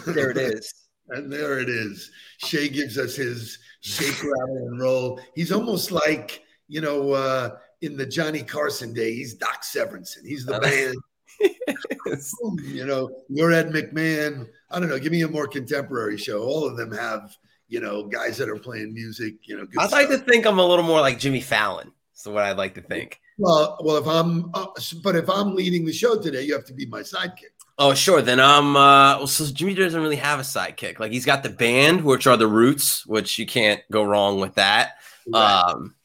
There 0.00 0.30
it 0.30 0.38
is. 0.38 0.72
and 1.08 1.32
there 1.32 1.58
it 1.58 1.68
is. 1.68 2.10
Shay 2.38 2.68
gives 2.68 2.98
us 2.98 3.14
his 3.14 3.58
shake, 3.80 4.22
rattle, 4.22 4.68
and 4.68 4.80
roll. 4.80 5.20
He's 5.34 5.52
almost 5.52 5.92
like, 5.92 6.42
you 6.68 6.80
know, 6.80 7.12
uh, 7.12 7.50
in 7.80 7.96
the 7.96 8.06
Johnny 8.06 8.42
Carson 8.42 8.92
day, 8.92 9.14
he's 9.14 9.34
Doc 9.34 9.62
Severinsen. 9.62 10.24
He's 10.24 10.46
the 10.46 10.60
man. 10.60 10.94
you 12.64 12.86
know, 12.86 13.10
you're 13.28 13.52
Ed 13.52 13.70
McMahon. 13.70 14.48
I 14.70 14.78
don't 14.78 14.88
know. 14.88 14.98
Give 14.98 15.12
me 15.12 15.22
a 15.22 15.28
more 15.28 15.48
contemporary 15.48 16.16
show. 16.16 16.42
All 16.42 16.64
of 16.64 16.76
them 16.76 16.92
have, 16.92 17.36
you 17.68 17.80
know, 17.80 18.04
guys 18.04 18.36
that 18.38 18.48
are 18.48 18.58
playing 18.58 18.94
music. 18.94 19.34
You 19.42 19.58
know, 19.58 19.66
I'd 19.78 19.90
like 19.90 20.08
to 20.08 20.18
think 20.18 20.46
I'm 20.46 20.58
a 20.58 20.66
little 20.66 20.84
more 20.84 21.00
like 21.00 21.18
Jimmy 21.18 21.40
Fallon. 21.40 21.92
So 22.12 22.30
what 22.30 22.44
I'd 22.44 22.56
like 22.56 22.74
to 22.76 22.82
think. 22.82 23.20
Well, 23.38 23.78
well, 23.82 23.96
if 23.96 24.06
I'm, 24.06 24.50
uh, 24.54 24.66
but 25.02 25.16
if 25.16 25.28
I'm 25.28 25.56
leading 25.56 25.84
the 25.84 25.92
show 25.92 26.20
today, 26.20 26.42
you 26.42 26.52
have 26.52 26.66
to 26.66 26.74
be 26.74 26.86
my 26.86 27.00
sidekick. 27.00 27.50
Oh, 27.84 27.94
sure. 27.94 28.22
Then 28.22 28.38
um, 28.38 28.76
uh, 28.76 29.18
well, 29.18 29.26
so 29.26 29.44
Jimmy 29.52 29.74
doesn't 29.74 30.00
really 30.00 30.14
have 30.14 30.38
a 30.38 30.44
sidekick. 30.44 31.00
Like 31.00 31.10
he's 31.10 31.26
got 31.26 31.42
the 31.42 31.48
band, 31.48 32.04
which 32.04 32.28
are 32.28 32.36
the 32.36 32.46
Roots, 32.46 33.04
which 33.06 33.40
you 33.40 33.44
can't 33.44 33.80
go 33.90 34.04
wrong 34.04 34.38
with 34.38 34.54
that. 34.54 34.98
Right. 35.26 35.62
Um, 35.64 35.96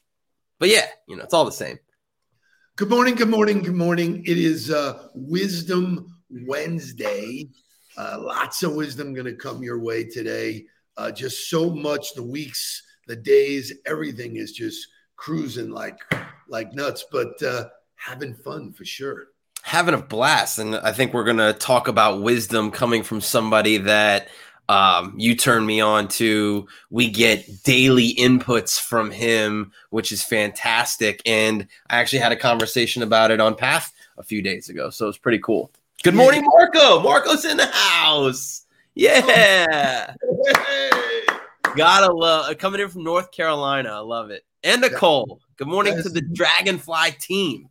but 0.58 0.70
yeah, 0.70 0.86
you 1.06 1.14
know, 1.14 1.22
it's 1.22 1.34
all 1.34 1.44
the 1.44 1.52
same. 1.52 1.78
Good 2.74 2.90
morning, 2.90 3.14
good 3.14 3.28
morning, 3.28 3.62
good 3.62 3.76
morning. 3.76 4.24
It 4.26 4.38
is 4.38 4.72
uh, 4.72 5.06
Wisdom 5.14 6.16
Wednesday. 6.28 7.48
Uh, 7.96 8.16
lots 8.22 8.60
of 8.64 8.74
wisdom 8.74 9.14
going 9.14 9.26
to 9.26 9.36
come 9.36 9.62
your 9.62 9.78
way 9.78 10.02
today. 10.02 10.66
Uh, 10.96 11.12
just 11.12 11.48
so 11.48 11.70
much. 11.70 12.12
The 12.14 12.24
weeks, 12.24 12.82
the 13.06 13.14
days, 13.14 13.72
everything 13.86 14.34
is 14.34 14.50
just 14.50 14.84
cruising 15.14 15.70
like 15.70 16.00
like 16.48 16.74
nuts. 16.74 17.04
But 17.12 17.40
uh, 17.40 17.68
having 17.94 18.34
fun 18.34 18.72
for 18.72 18.84
sure. 18.84 19.28
Having 19.68 19.94
a 19.94 19.98
blast, 19.98 20.58
and 20.58 20.76
I 20.76 20.92
think 20.92 21.12
we're 21.12 21.24
going 21.24 21.36
to 21.36 21.52
talk 21.52 21.88
about 21.88 22.22
wisdom 22.22 22.70
coming 22.70 23.02
from 23.02 23.20
somebody 23.20 23.76
that 23.76 24.28
um, 24.70 25.12
you 25.18 25.36
turn 25.36 25.66
me 25.66 25.78
on 25.82 26.08
to. 26.08 26.66
We 26.88 27.10
get 27.10 27.64
daily 27.64 28.14
inputs 28.14 28.80
from 28.80 29.10
him, 29.10 29.72
which 29.90 30.10
is 30.10 30.24
fantastic. 30.24 31.20
And 31.26 31.66
I 31.90 31.98
actually 31.98 32.20
had 32.20 32.32
a 32.32 32.36
conversation 32.36 33.02
about 33.02 33.30
it 33.30 33.40
on 33.40 33.54
Path 33.54 33.92
a 34.16 34.22
few 34.22 34.40
days 34.40 34.70
ago. 34.70 34.88
So 34.88 35.06
it's 35.06 35.18
pretty 35.18 35.40
cool. 35.40 35.70
Good 36.02 36.14
morning, 36.14 36.46
Marco. 36.46 37.00
Marco's 37.02 37.44
in 37.44 37.58
the 37.58 37.66
house. 37.66 38.64
Yeah. 38.94 40.14
Gotta 41.76 42.10
love 42.10 42.50
uh, 42.50 42.54
coming 42.54 42.80
in 42.80 42.88
from 42.88 43.04
North 43.04 43.32
Carolina. 43.32 43.90
I 43.90 43.98
love 43.98 44.30
it. 44.30 44.46
And 44.64 44.80
Nicole. 44.80 45.40
Good 45.58 45.68
morning 45.68 46.02
to 46.02 46.08
the 46.08 46.22
Dragonfly 46.22 47.18
team. 47.20 47.68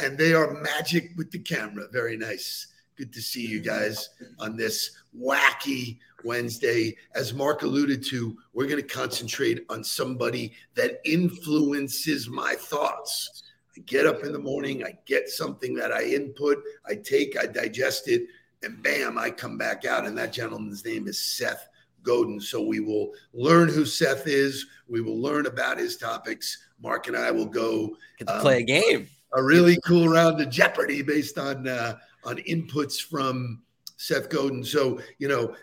And 0.00 0.16
they 0.16 0.34
are 0.34 0.60
magic 0.62 1.12
with 1.16 1.30
the 1.30 1.38
camera. 1.38 1.86
Very 1.92 2.16
nice. 2.16 2.68
Good 2.96 3.12
to 3.12 3.20
see 3.20 3.46
you 3.46 3.60
guys 3.60 4.10
on 4.38 4.56
this 4.56 4.92
wacky 5.18 5.98
Wednesday. 6.24 6.96
As 7.14 7.34
Mark 7.34 7.62
alluded 7.62 8.04
to, 8.06 8.36
we're 8.52 8.66
going 8.66 8.82
to 8.82 8.88
concentrate 8.88 9.64
on 9.68 9.82
somebody 9.82 10.52
that 10.74 11.00
influences 11.04 12.28
my 12.28 12.54
thoughts. 12.54 13.42
I 13.76 13.80
get 13.80 14.06
up 14.06 14.22
in 14.22 14.32
the 14.32 14.38
morning, 14.38 14.84
I 14.84 14.96
get 15.06 15.28
something 15.28 15.74
that 15.74 15.92
I 15.92 16.04
input, 16.04 16.62
I 16.86 16.94
take, 16.94 17.36
I 17.36 17.46
digest 17.46 18.06
it, 18.08 18.28
and 18.62 18.82
bam, 18.82 19.18
I 19.18 19.30
come 19.30 19.58
back 19.58 19.84
out. 19.84 20.06
And 20.06 20.16
that 20.16 20.32
gentleman's 20.32 20.84
name 20.84 21.08
is 21.08 21.18
Seth 21.20 21.68
Godin. 22.04 22.40
So 22.40 22.62
we 22.62 22.80
will 22.80 23.12
learn 23.32 23.68
who 23.68 23.84
Seth 23.84 24.26
is. 24.26 24.66
We 24.88 25.00
will 25.00 25.20
learn 25.20 25.46
about 25.46 25.78
his 25.78 25.96
topics. 25.96 26.66
Mark 26.80 27.08
and 27.08 27.16
I 27.16 27.30
will 27.30 27.46
go 27.46 27.96
um, 28.28 28.40
play 28.40 28.58
a 28.58 28.62
game. 28.62 29.08
A 29.36 29.42
really 29.42 29.78
cool 29.84 30.08
round 30.08 30.40
of 30.40 30.50
Jeopardy 30.50 31.02
based 31.02 31.38
on 31.38 31.66
uh, 31.66 31.96
on 32.24 32.36
inputs 32.38 33.02
from 33.02 33.62
Seth 33.96 34.28
Godin. 34.28 34.64
So, 34.64 35.00
you 35.18 35.28
know, 35.28 35.54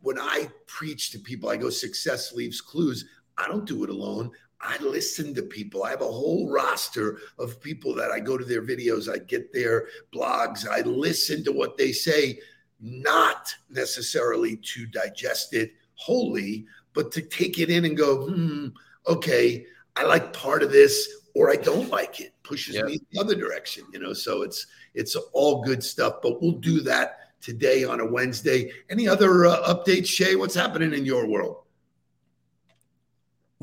when 0.00 0.18
I 0.18 0.48
preach 0.66 1.10
to 1.10 1.18
people, 1.18 1.48
I 1.48 1.56
go, 1.56 1.70
success 1.70 2.32
leaves 2.32 2.60
clues. 2.60 3.04
I 3.36 3.46
don't 3.48 3.66
do 3.66 3.84
it 3.84 3.90
alone. 3.90 4.30
I 4.60 4.76
listen 4.78 5.34
to 5.34 5.42
people. 5.42 5.84
I 5.84 5.90
have 5.90 6.00
a 6.00 6.04
whole 6.04 6.50
roster 6.50 7.18
of 7.38 7.60
people 7.60 7.94
that 7.94 8.10
I 8.10 8.18
go 8.18 8.36
to 8.36 8.44
their 8.44 8.62
videos, 8.62 9.12
I 9.12 9.18
get 9.18 9.52
their 9.52 9.88
blogs, 10.12 10.68
I 10.68 10.80
listen 10.80 11.44
to 11.44 11.52
what 11.52 11.76
they 11.76 11.92
say, 11.92 12.40
not 12.80 13.54
necessarily 13.70 14.56
to 14.56 14.86
digest 14.86 15.54
it 15.54 15.72
wholly, 15.94 16.66
but 16.92 17.12
to 17.12 17.22
take 17.22 17.58
it 17.58 17.70
in 17.70 17.84
and 17.84 17.96
go, 17.96 18.28
hmm, 18.28 18.68
okay, 19.06 19.64
I 19.94 20.04
like 20.04 20.32
part 20.32 20.62
of 20.62 20.72
this 20.72 21.08
or 21.38 21.50
I 21.50 21.56
don't 21.56 21.88
like 21.88 22.20
it. 22.20 22.32
Pushes 22.42 22.74
yeah. 22.74 22.82
me 22.82 23.00
the 23.12 23.20
other 23.20 23.36
direction, 23.36 23.84
you 23.92 24.00
know. 24.00 24.12
So 24.12 24.42
it's 24.42 24.66
it's 24.94 25.14
all 25.32 25.62
good 25.62 25.82
stuff, 25.84 26.14
but 26.20 26.42
we'll 26.42 26.52
do 26.52 26.80
that 26.80 27.40
today 27.40 27.84
on 27.84 28.00
a 28.00 28.06
Wednesday. 28.06 28.72
Any 28.90 29.06
other 29.06 29.46
uh, 29.46 29.72
updates, 29.72 30.06
Shay? 30.06 30.34
What's 30.34 30.56
happening 30.56 30.92
in 30.92 31.04
your 31.04 31.28
world? 31.28 31.58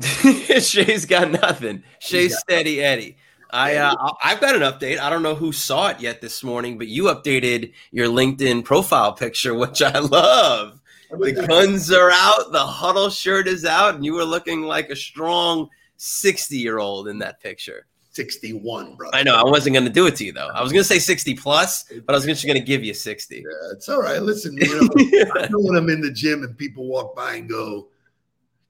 Shay's 0.00 1.04
got 1.04 1.30
nothing. 1.30 1.82
Shay's 1.98 2.32
got 2.32 2.40
steady 2.40 2.82
Eddie. 2.82 3.18
I 3.50 3.76
uh, 3.76 4.12
I've 4.24 4.40
got 4.40 4.56
an 4.56 4.62
update. 4.62 4.98
I 4.98 5.10
don't 5.10 5.22
know 5.22 5.34
who 5.34 5.52
saw 5.52 5.88
it 5.88 6.00
yet 6.00 6.22
this 6.22 6.42
morning, 6.42 6.78
but 6.78 6.88
you 6.88 7.04
updated 7.04 7.74
your 7.92 8.08
LinkedIn 8.08 8.64
profile 8.64 9.12
picture, 9.12 9.54
which 9.54 9.82
I 9.82 9.98
love. 9.98 10.80
The 11.10 11.46
guns 11.46 11.92
are 11.92 12.10
out, 12.10 12.50
the 12.52 12.66
huddle 12.66 13.10
shirt 13.10 13.46
is 13.46 13.64
out, 13.64 13.94
and 13.94 14.04
you 14.04 14.14
were 14.14 14.24
looking 14.24 14.62
like 14.62 14.90
a 14.90 14.96
strong 14.96 15.68
60 15.96 16.56
year 16.56 16.78
old 16.78 17.08
in 17.08 17.18
that 17.18 17.40
picture. 17.40 17.86
61, 18.16 18.96
bro. 18.96 19.10
I 19.12 19.22
know. 19.22 19.34
I 19.34 19.44
wasn't 19.44 19.74
going 19.74 19.84
to 19.84 19.92
do 19.92 20.06
it 20.06 20.16
to 20.16 20.24
you, 20.24 20.32
though. 20.32 20.48
I 20.48 20.62
was 20.62 20.72
going 20.72 20.82
to 20.82 20.88
say 20.88 20.98
60 20.98 21.34
plus, 21.34 21.84
but 22.06 22.14
I 22.14 22.16
was 22.16 22.24
just 22.24 22.46
going 22.46 22.58
to 22.58 22.64
give 22.64 22.82
you 22.82 22.94
60. 22.94 23.36
Yeah, 23.36 23.42
it's 23.72 23.90
all 23.90 24.00
right. 24.00 24.22
Listen, 24.22 24.56
you 24.56 24.66
know, 24.66 24.88
I 25.34 25.48
know 25.50 25.60
when 25.60 25.76
I'm 25.76 25.90
in 25.90 26.00
the 26.00 26.10
gym 26.10 26.42
and 26.42 26.56
people 26.56 26.86
walk 26.86 27.14
by 27.14 27.34
and 27.34 27.48
go, 27.48 27.88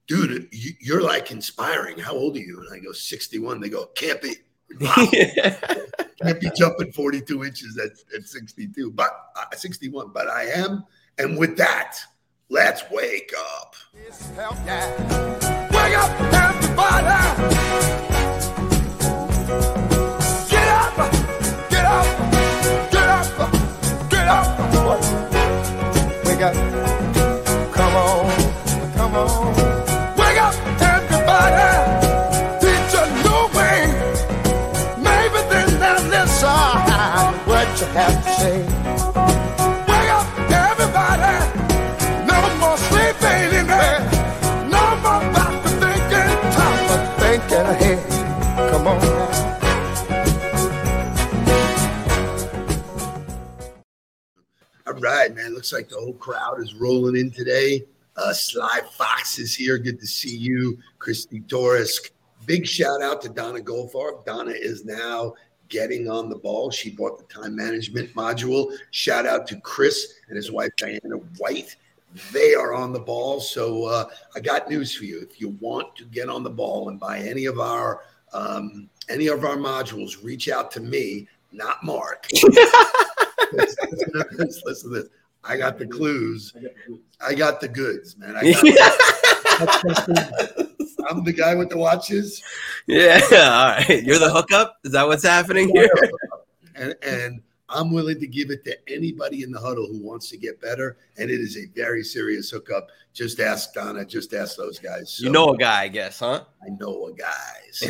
dude, 0.08 0.48
you're 0.52 1.02
like 1.02 1.30
inspiring. 1.30 1.96
How 1.96 2.12
old 2.12 2.36
are 2.36 2.40
you? 2.40 2.58
And 2.60 2.74
I 2.74 2.84
go, 2.84 2.90
61. 2.90 3.60
They 3.60 3.68
go, 3.68 3.86
can't 3.94 4.20
be. 4.20 4.34
Wow. 4.80 5.06
can't 6.20 6.40
be 6.40 6.50
jumping 6.56 6.90
42 6.90 7.44
inches 7.44 7.78
at, 7.78 7.92
at 8.14 8.26
62, 8.26 8.90
but 8.90 9.10
uh, 9.36 9.44
61. 9.54 10.10
But 10.12 10.26
I 10.26 10.46
am. 10.46 10.84
And 11.18 11.38
with 11.38 11.56
that, 11.56 11.98
let's 12.48 12.82
wake 12.90 13.32
up. 13.38 13.76
Wake 15.86 15.98
up, 15.98 16.10
everybody. 16.34 17.46
Wake 20.50 20.66
up. 20.66 20.96
Get 21.70 21.84
up, 21.84 22.06
get 22.90 23.06
up, 23.06 23.26
get 24.10 24.26
up! 24.26 24.46
Wake 26.24 26.42
up, 26.42 26.54
come 27.72 27.94
on. 27.94 28.26
Come 28.96 29.14
on. 29.14 29.54
Wake 30.18 30.40
up, 30.42 30.54
everybody. 30.82 31.70
Teach 32.60 32.94
a 32.98 33.04
new 33.22 33.42
way. 33.56 33.78
Maybe 34.98 35.38
they'll 35.48 36.02
listen 36.10 36.48
what 37.46 37.68
you 37.80 37.86
have 37.94 38.24
to 38.24 38.30
say. 38.40 38.85
Looks 55.66 55.72
like 55.72 55.88
the 55.88 55.96
whole 55.96 56.12
crowd 56.12 56.60
is 56.60 56.76
rolling 56.76 57.16
in 57.16 57.28
today. 57.28 57.82
Uh, 58.16 58.32
Sly 58.32 58.82
Fox 58.96 59.40
is 59.40 59.52
here. 59.52 59.78
Good 59.78 59.98
to 59.98 60.06
see 60.06 60.36
you, 60.36 60.78
Christy 61.00 61.40
Torres. 61.40 62.12
Big 62.46 62.64
shout 62.64 63.02
out 63.02 63.20
to 63.22 63.28
Donna 63.28 63.58
Goldfarb. 63.58 64.24
Donna 64.24 64.52
is 64.52 64.84
now 64.84 65.34
getting 65.68 66.08
on 66.08 66.28
the 66.28 66.36
ball. 66.36 66.70
She 66.70 66.90
bought 66.90 67.18
the 67.18 67.24
time 67.24 67.56
management 67.56 68.14
module. 68.14 68.76
Shout 68.92 69.26
out 69.26 69.48
to 69.48 69.60
Chris 69.62 70.20
and 70.28 70.36
his 70.36 70.52
wife, 70.52 70.70
Diana 70.76 71.16
White. 71.38 71.74
They 72.32 72.54
are 72.54 72.72
on 72.72 72.92
the 72.92 73.00
ball. 73.00 73.40
So 73.40 73.86
uh, 73.86 74.04
I 74.36 74.38
got 74.38 74.70
news 74.70 74.94
for 74.94 75.02
you. 75.02 75.20
If 75.20 75.40
you 75.40 75.56
want 75.58 75.96
to 75.96 76.04
get 76.04 76.28
on 76.28 76.44
the 76.44 76.50
ball 76.50 76.90
and 76.90 77.00
buy 77.00 77.18
any 77.18 77.46
of 77.46 77.58
our 77.58 78.02
um, 78.32 78.88
any 79.08 79.26
of 79.26 79.44
our 79.44 79.56
modules, 79.56 80.22
reach 80.22 80.48
out 80.48 80.70
to 80.72 80.80
me, 80.80 81.26
not 81.50 81.82
Mark. 81.82 82.28
listen, 83.52 83.90
to 83.90 84.26
this, 84.36 84.62
listen 84.64 84.92
to 84.92 85.02
this. 85.02 85.08
I 85.48 85.56
got 85.56 85.78
the 85.78 85.86
clues. 85.86 86.54
I 87.20 87.34
got 87.34 87.60
the 87.60 87.68
goods, 87.68 88.16
man. 88.16 88.36
I 88.36 88.40
am 91.10 91.24
the 91.24 91.32
guy 91.32 91.54
with 91.54 91.70
the 91.70 91.78
watches. 91.78 92.42
Yeah, 92.86 93.20
all 93.32 93.38
right. 93.38 94.02
You're 94.02 94.18
the 94.18 94.30
hookup. 94.30 94.78
Is 94.84 94.92
that 94.92 95.06
what's 95.06 95.24
happening 95.24 95.68
here? 95.68 95.88
And, 96.74 96.94
and 97.02 97.42
I'm 97.68 97.92
willing 97.92 98.20
to 98.20 98.26
give 98.26 98.50
it 98.50 98.64
to 98.64 98.76
anybody 98.92 99.42
in 99.42 99.50
the 99.50 99.60
huddle 99.60 99.86
who 99.86 100.02
wants 100.02 100.30
to 100.30 100.36
get 100.36 100.60
better. 100.60 100.98
And 101.16 101.30
it 101.30 101.40
is 101.40 101.56
a 101.56 101.66
very 101.74 102.02
serious 102.02 102.50
hookup. 102.50 102.88
Just 103.12 103.40
ask 103.40 103.72
Donna. 103.72 104.04
Just 104.04 104.34
ask 104.34 104.56
those 104.56 104.78
guys. 104.78 105.14
So, 105.14 105.24
you 105.24 105.30
know 105.30 105.50
a 105.50 105.56
guy, 105.56 105.82
I 105.82 105.88
guess, 105.88 106.20
huh? 106.20 106.44
I 106.64 106.70
know 106.70 107.06
a 107.06 107.12
guy. 107.12 107.56
So, 107.72 107.88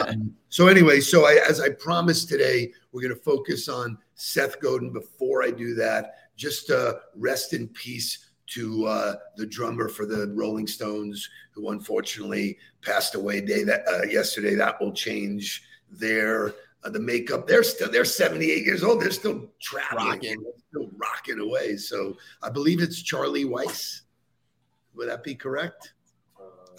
um, 0.00 0.34
so 0.48 0.66
anyway, 0.66 1.00
so 1.00 1.26
I, 1.26 1.40
as 1.48 1.60
I 1.60 1.70
promised 1.70 2.28
today, 2.28 2.72
we're 2.92 3.02
going 3.02 3.14
to 3.14 3.20
focus 3.20 3.68
on 3.68 3.98
Seth 4.14 4.60
Godin. 4.60 4.92
Before 4.92 5.42
I 5.42 5.50
do 5.50 5.74
that, 5.74 6.16
just 6.42 6.70
uh, 6.70 6.94
rest 7.14 7.52
in 7.52 7.68
peace 7.68 8.30
to 8.48 8.84
uh, 8.86 9.14
the 9.36 9.46
drummer 9.46 9.88
for 9.88 10.04
the 10.04 10.32
Rolling 10.34 10.66
Stones, 10.66 11.28
who 11.52 11.70
unfortunately 11.70 12.58
passed 12.82 13.14
away 13.14 13.40
day 13.40 13.62
that 13.62 13.84
uh, 13.88 14.02
yesterday. 14.02 14.56
That 14.56 14.80
will 14.80 14.92
change 14.92 15.62
their 15.88 16.52
uh, 16.82 16.90
the 16.90 16.98
makeup. 16.98 17.46
They're 17.46 17.62
still 17.62 17.90
they're 17.90 18.04
78 18.04 18.66
years 18.66 18.82
old. 18.82 19.00
They're 19.00 19.12
still 19.12 19.48
traveling, 19.60 20.08
rocking. 20.08 20.44
still 20.68 20.90
rocking 20.96 21.38
away. 21.38 21.76
So 21.76 22.16
I 22.42 22.50
believe 22.50 22.82
it's 22.82 23.00
Charlie 23.00 23.44
Weiss. 23.44 24.02
Would 24.96 25.08
that 25.08 25.22
be 25.22 25.36
correct? 25.36 25.94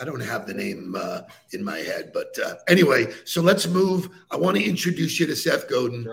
I 0.02 0.06
don't 0.06 0.20
have 0.20 0.46
the 0.46 0.54
name 0.54 0.96
uh, 0.98 1.22
in 1.54 1.64
my 1.64 1.78
head, 1.78 2.12
but 2.14 2.38
uh, 2.44 2.56
anyway. 2.68 3.14
So 3.24 3.42
let's 3.42 3.68
move. 3.68 4.10
I 4.30 4.36
want 4.36 4.58
to 4.58 4.64
introduce 4.64 5.20
you 5.20 5.28
to 5.28 5.36
Seth 5.36 5.70
Godin. 5.70 6.06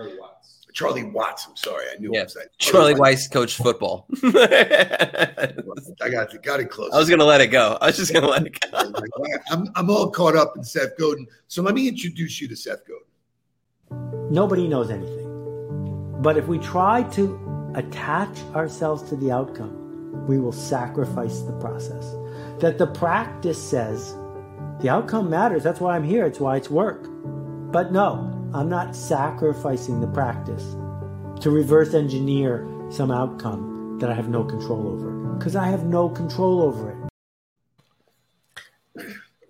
Charlie 0.73 1.03
Watts. 1.03 1.47
I'm 1.47 1.55
sorry, 1.55 1.85
I 1.91 1.97
knew 1.99 2.11
yeah. 2.13 2.21
it 2.21 2.23
was 2.25 2.33
Charlie, 2.33 2.93
Charlie 2.93 2.95
Weiss 2.95 3.27
coached 3.27 3.57
football. 3.57 4.07
I 4.23 5.53
got 6.09 6.43
got 6.43 6.59
it 6.59 6.69
close. 6.69 6.91
I 6.93 6.97
was 6.97 7.09
gonna 7.09 7.25
let 7.25 7.41
it 7.41 7.47
go. 7.47 7.77
I 7.81 7.87
was 7.87 7.97
just 7.97 8.13
gonna 8.13 8.27
let 8.27 8.45
it 8.45 8.59
go. 8.59 8.93
I'm 9.51 9.69
I'm 9.75 9.89
all 9.89 10.09
caught 10.09 10.35
up 10.35 10.53
in 10.55 10.63
Seth 10.63 10.97
Godin. 10.97 11.27
So 11.47 11.61
let 11.61 11.75
me 11.75 11.87
introduce 11.87 12.41
you 12.41 12.47
to 12.47 12.55
Seth 12.55 12.81
Godin. 12.87 14.31
Nobody 14.31 14.67
knows 14.67 14.89
anything. 14.89 16.19
But 16.21 16.37
if 16.37 16.47
we 16.47 16.59
try 16.59 17.03
to 17.13 17.71
attach 17.75 18.37
ourselves 18.53 19.03
to 19.09 19.15
the 19.15 19.31
outcome, 19.31 20.25
we 20.27 20.39
will 20.39 20.51
sacrifice 20.51 21.41
the 21.41 21.53
process. 21.53 22.15
That 22.59 22.77
the 22.77 22.87
practice 22.87 23.61
says 23.61 24.15
the 24.79 24.89
outcome 24.89 25.29
matters. 25.29 25.63
That's 25.63 25.79
why 25.79 25.95
I'm 25.95 26.03
here. 26.03 26.25
It's 26.25 26.39
why 26.39 26.57
it's 26.57 26.69
work. 26.69 27.07
But 27.71 27.91
no, 27.91 28.40
I'm 28.53 28.67
not 28.67 28.97
sacrificing 28.97 30.01
the 30.01 30.07
practice 30.07 30.75
to 31.41 31.49
reverse 31.49 31.93
engineer 31.93 32.67
some 32.89 33.09
outcome 33.09 33.97
that 33.99 34.09
I 34.09 34.13
have 34.13 34.27
no 34.27 34.43
control 34.43 34.89
over 34.89 35.11
because 35.37 35.55
I 35.55 35.67
have 35.67 35.85
no 35.85 36.09
control 36.09 36.61
over 36.61 36.91
it. 36.91 36.97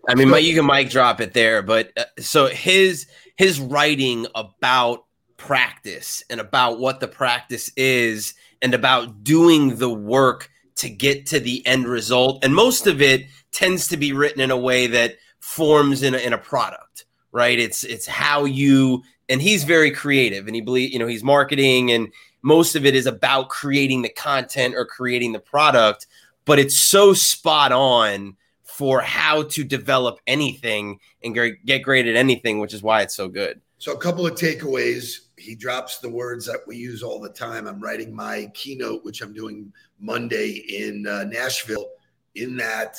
I 0.07 0.13
mean, 0.13 0.31
you 0.43 0.53
can 0.53 0.67
mic 0.67 0.91
drop 0.91 1.19
it 1.19 1.33
there, 1.33 1.63
but 1.63 1.91
uh, 1.97 2.03
so 2.19 2.45
his 2.45 3.07
his 3.37 3.59
writing 3.59 4.27
about 4.35 5.05
practice 5.35 6.23
and 6.29 6.39
about 6.39 6.79
what 6.79 6.99
the 6.99 7.07
practice 7.07 7.71
is 7.75 8.35
and 8.61 8.75
about 8.75 9.23
doing 9.23 9.77
the 9.77 9.91
work 9.91 10.51
to 10.75 10.89
get 10.89 11.25
to 11.27 11.39
the 11.39 11.65
end 11.65 11.87
result, 11.87 12.45
and 12.45 12.53
most 12.53 12.85
of 12.85 13.01
it 13.01 13.25
tends 13.51 13.87
to 13.87 13.97
be 13.97 14.13
written 14.13 14.41
in 14.41 14.51
a 14.51 14.57
way 14.57 14.85
that 14.85 15.15
forms 15.39 16.03
in 16.03 16.13
a, 16.13 16.19
in 16.19 16.33
a 16.33 16.37
product, 16.37 17.05
right? 17.31 17.57
It's 17.57 17.83
it's 17.83 18.07
how 18.07 18.45
you 18.45 19.03
and 19.29 19.41
he's 19.41 19.63
very 19.63 19.91
creative, 19.91 20.47
and 20.47 20.55
he 20.55 20.61
believe 20.61 20.91
you 20.91 20.99
know 20.99 21.07
he's 21.07 21.23
marketing, 21.23 21.91
and 21.91 22.11
most 22.41 22.75
of 22.75 22.85
it 22.85 22.95
is 22.95 23.05
about 23.05 23.49
creating 23.49 24.01
the 24.01 24.09
content 24.09 24.75
or 24.75 24.85
creating 24.85 25.31
the 25.31 25.39
product, 25.39 26.07
but 26.45 26.59
it's 26.59 26.79
so 26.79 27.13
spot 27.13 27.71
on 27.71 28.35
for 28.63 29.01
how 29.01 29.43
to 29.43 29.63
develop 29.63 30.19
anything 30.25 30.99
and 31.23 31.35
get 31.65 31.83
great 31.83 32.07
at 32.07 32.15
anything, 32.15 32.59
which 32.59 32.73
is 32.73 32.81
why 32.81 33.01
it's 33.01 33.15
so 33.15 33.27
good. 33.27 33.61
So, 33.77 33.93
a 33.93 33.97
couple 33.97 34.25
of 34.25 34.33
takeaways. 34.33 35.27
He 35.37 35.55
drops 35.55 35.97
the 35.97 36.09
words 36.09 36.45
that 36.45 36.59
we 36.67 36.77
use 36.77 37.01
all 37.01 37.19
the 37.19 37.29
time. 37.29 37.67
I'm 37.67 37.79
writing 37.79 38.15
my 38.15 38.51
keynote, 38.53 39.03
which 39.03 39.21
I'm 39.21 39.33
doing 39.33 39.73
Monday 39.99 40.63
in 40.67 41.07
uh, 41.07 41.23
Nashville. 41.23 41.89
In 42.35 42.55
that, 42.57 42.97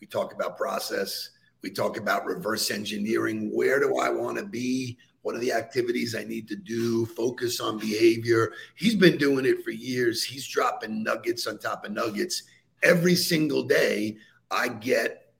we 0.00 0.06
talk 0.06 0.32
about 0.32 0.56
process, 0.56 1.30
we 1.62 1.70
talk 1.70 1.96
about 1.96 2.26
reverse 2.26 2.70
engineering. 2.70 3.50
Where 3.54 3.78
do 3.78 3.98
I 3.98 4.10
want 4.10 4.38
to 4.38 4.44
be? 4.44 4.98
What 5.22 5.36
are 5.36 5.40
the 5.40 5.52
activities 5.52 6.16
I 6.16 6.24
need 6.24 6.48
to 6.48 6.56
do? 6.56 7.06
Focus 7.06 7.60
on 7.60 7.78
behavior. 7.78 8.52
He's 8.74 8.96
been 8.96 9.16
doing 9.16 9.46
it 9.46 9.62
for 9.62 9.70
years. 9.70 10.24
He's 10.24 10.46
dropping 10.46 11.04
nuggets 11.04 11.46
on 11.46 11.58
top 11.58 11.84
of 11.84 11.92
nuggets 11.92 12.42
every 12.82 13.14
single 13.14 13.62
day. 13.62 14.16
I 14.50 14.68
get 14.68 15.32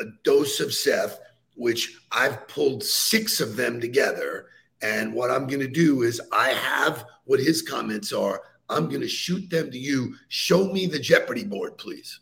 a 0.00 0.04
dose 0.24 0.60
of 0.60 0.74
Seth, 0.74 1.18
which 1.56 1.98
I've 2.12 2.46
pulled 2.48 2.84
six 2.84 3.40
of 3.40 3.56
them 3.56 3.80
together. 3.80 4.48
And 4.82 5.14
what 5.14 5.30
I'm 5.30 5.46
going 5.46 5.60
to 5.60 5.68
do 5.68 6.02
is 6.02 6.20
I 6.32 6.50
have 6.50 7.06
what 7.24 7.40
his 7.40 7.62
comments 7.62 8.12
are. 8.12 8.42
I'm 8.68 8.88
going 8.88 9.00
to 9.00 9.08
shoot 9.08 9.48
them 9.48 9.70
to 9.70 9.78
you. 9.78 10.14
Show 10.28 10.70
me 10.72 10.86
the 10.86 10.98
Jeopardy 10.98 11.44
board, 11.44 11.78
please. 11.78 12.20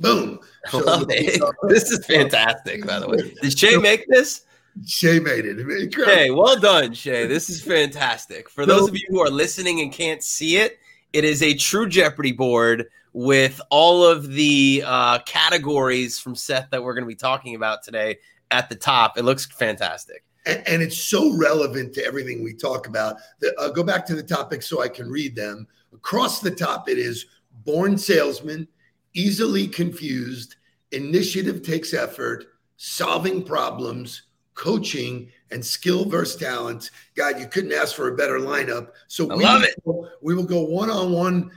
Boom. 0.00 0.40
So 0.68 0.78
Love 0.84 1.06
it. 1.08 1.42
this 1.68 1.90
is 1.90 2.04
fantastic, 2.06 2.86
by 2.86 2.98
the 2.98 3.08
way. 3.08 3.34
Did 3.40 3.58
Shay 3.58 3.76
make 3.76 4.06
this? 4.08 4.44
Shay 4.86 5.18
made 5.18 5.44
it. 5.44 5.58
Incredible. 5.58 6.04
Hey, 6.04 6.30
well 6.30 6.58
done, 6.58 6.94
Shay. 6.94 7.26
This 7.26 7.50
is 7.50 7.62
fantastic. 7.62 8.48
For 8.48 8.64
those 8.64 8.88
of 8.88 8.96
you 8.96 9.06
who 9.10 9.20
are 9.20 9.30
listening 9.30 9.80
and 9.80 9.92
can't 9.92 10.22
see 10.22 10.56
it, 10.56 10.78
it 11.12 11.24
is 11.24 11.42
a 11.42 11.54
true 11.54 11.88
Jeopardy 11.88 12.32
board 12.32 12.86
with 13.12 13.60
all 13.70 14.04
of 14.04 14.28
the 14.28 14.82
uh, 14.86 15.18
categories 15.20 16.18
from 16.18 16.34
Seth 16.34 16.70
that 16.70 16.82
we're 16.82 16.94
going 16.94 17.04
to 17.04 17.08
be 17.08 17.14
talking 17.14 17.54
about 17.54 17.82
today 17.82 18.16
at 18.50 18.68
the 18.68 18.74
top. 18.74 19.18
It 19.18 19.24
looks 19.24 19.46
fantastic. 19.46 20.24
And, 20.46 20.66
and 20.66 20.82
it's 20.82 20.98
so 20.98 21.36
relevant 21.36 21.94
to 21.94 22.04
everything 22.04 22.42
we 22.42 22.54
talk 22.54 22.86
about. 22.86 23.16
The, 23.40 23.54
uh, 23.58 23.68
go 23.68 23.82
back 23.82 24.06
to 24.06 24.14
the 24.14 24.22
topic 24.22 24.62
so 24.62 24.80
I 24.80 24.88
can 24.88 25.10
read 25.10 25.36
them. 25.36 25.66
Across 25.92 26.40
the 26.40 26.50
top, 26.50 26.88
it 26.88 26.98
is 26.98 27.26
born 27.64 27.98
salesman, 27.98 28.66
easily 29.14 29.66
confused, 29.66 30.56
initiative 30.92 31.62
takes 31.62 31.94
effort, 31.94 32.46
solving 32.76 33.42
problems, 33.42 34.22
coaching, 34.54 35.30
and 35.50 35.64
skill 35.64 36.04
versus 36.04 36.36
talent. 36.36 36.90
God, 37.14 37.38
you 37.38 37.46
couldn't 37.46 37.72
ask 37.72 37.94
for 37.94 38.08
a 38.08 38.16
better 38.16 38.38
lineup. 38.38 38.88
So 39.08 39.30
I 39.30 39.36
we 39.36 39.44
love 39.44 39.62
it. 39.62 39.74
Go, 39.84 40.08
we 40.20 40.34
will 40.34 40.44
go 40.44 40.62
one 40.62 40.90
on 40.90 41.12
one. 41.12 41.50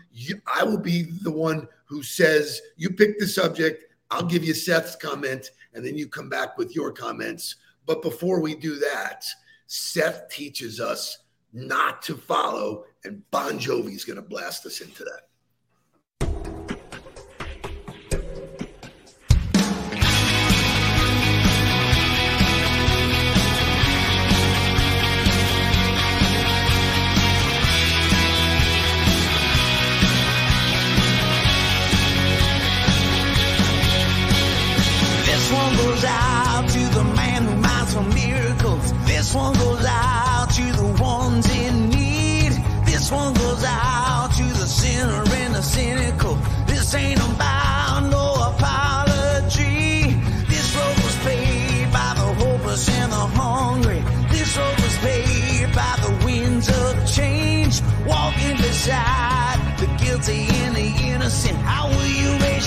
I 0.54 0.63
will 0.63 0.80
be 0.80 1.04
the 1.24 1.31
one 1.31 1.68
who 1.86 2.04
says, 2.04 2.62
You 2.78 2.90
pick 2.92 3.19
the 3.19 3.28
subject. 3.28 3.84
I'll 4.12 4.25
give 4.25 4.44
you 4.44 4.54
Seth's 4.54 4.96
comment, 4.96 5.51
and 5.74 5.84
then 5.84 5.98
you 5.98 6.08
come 6.08 6.30
back 6.30 6.58
with 6.58 6.75
your 6.75 6.92
comments. 6.92 7.56
But 7.86 8.01
before 8.01 8.40
we 8.40 8.56
do 8.56 8.78
that, 8.80 9.25
Seth 9.68 10.30
teaches 10.30 10.80
us 10.80 11.19
not 11.54 12.01
to 12.04 12.16
follow, 12.16 12.86
and 13.04 13.30
Bon 13.31 13.58
Jovi 13.58 13.96
is 13.96 14.06
going 14.06 14.18
to 14.18 14.22
blast 14.22 14.66
us 14.66 14.81
into 14.81 15.04
that. 15.06 15.30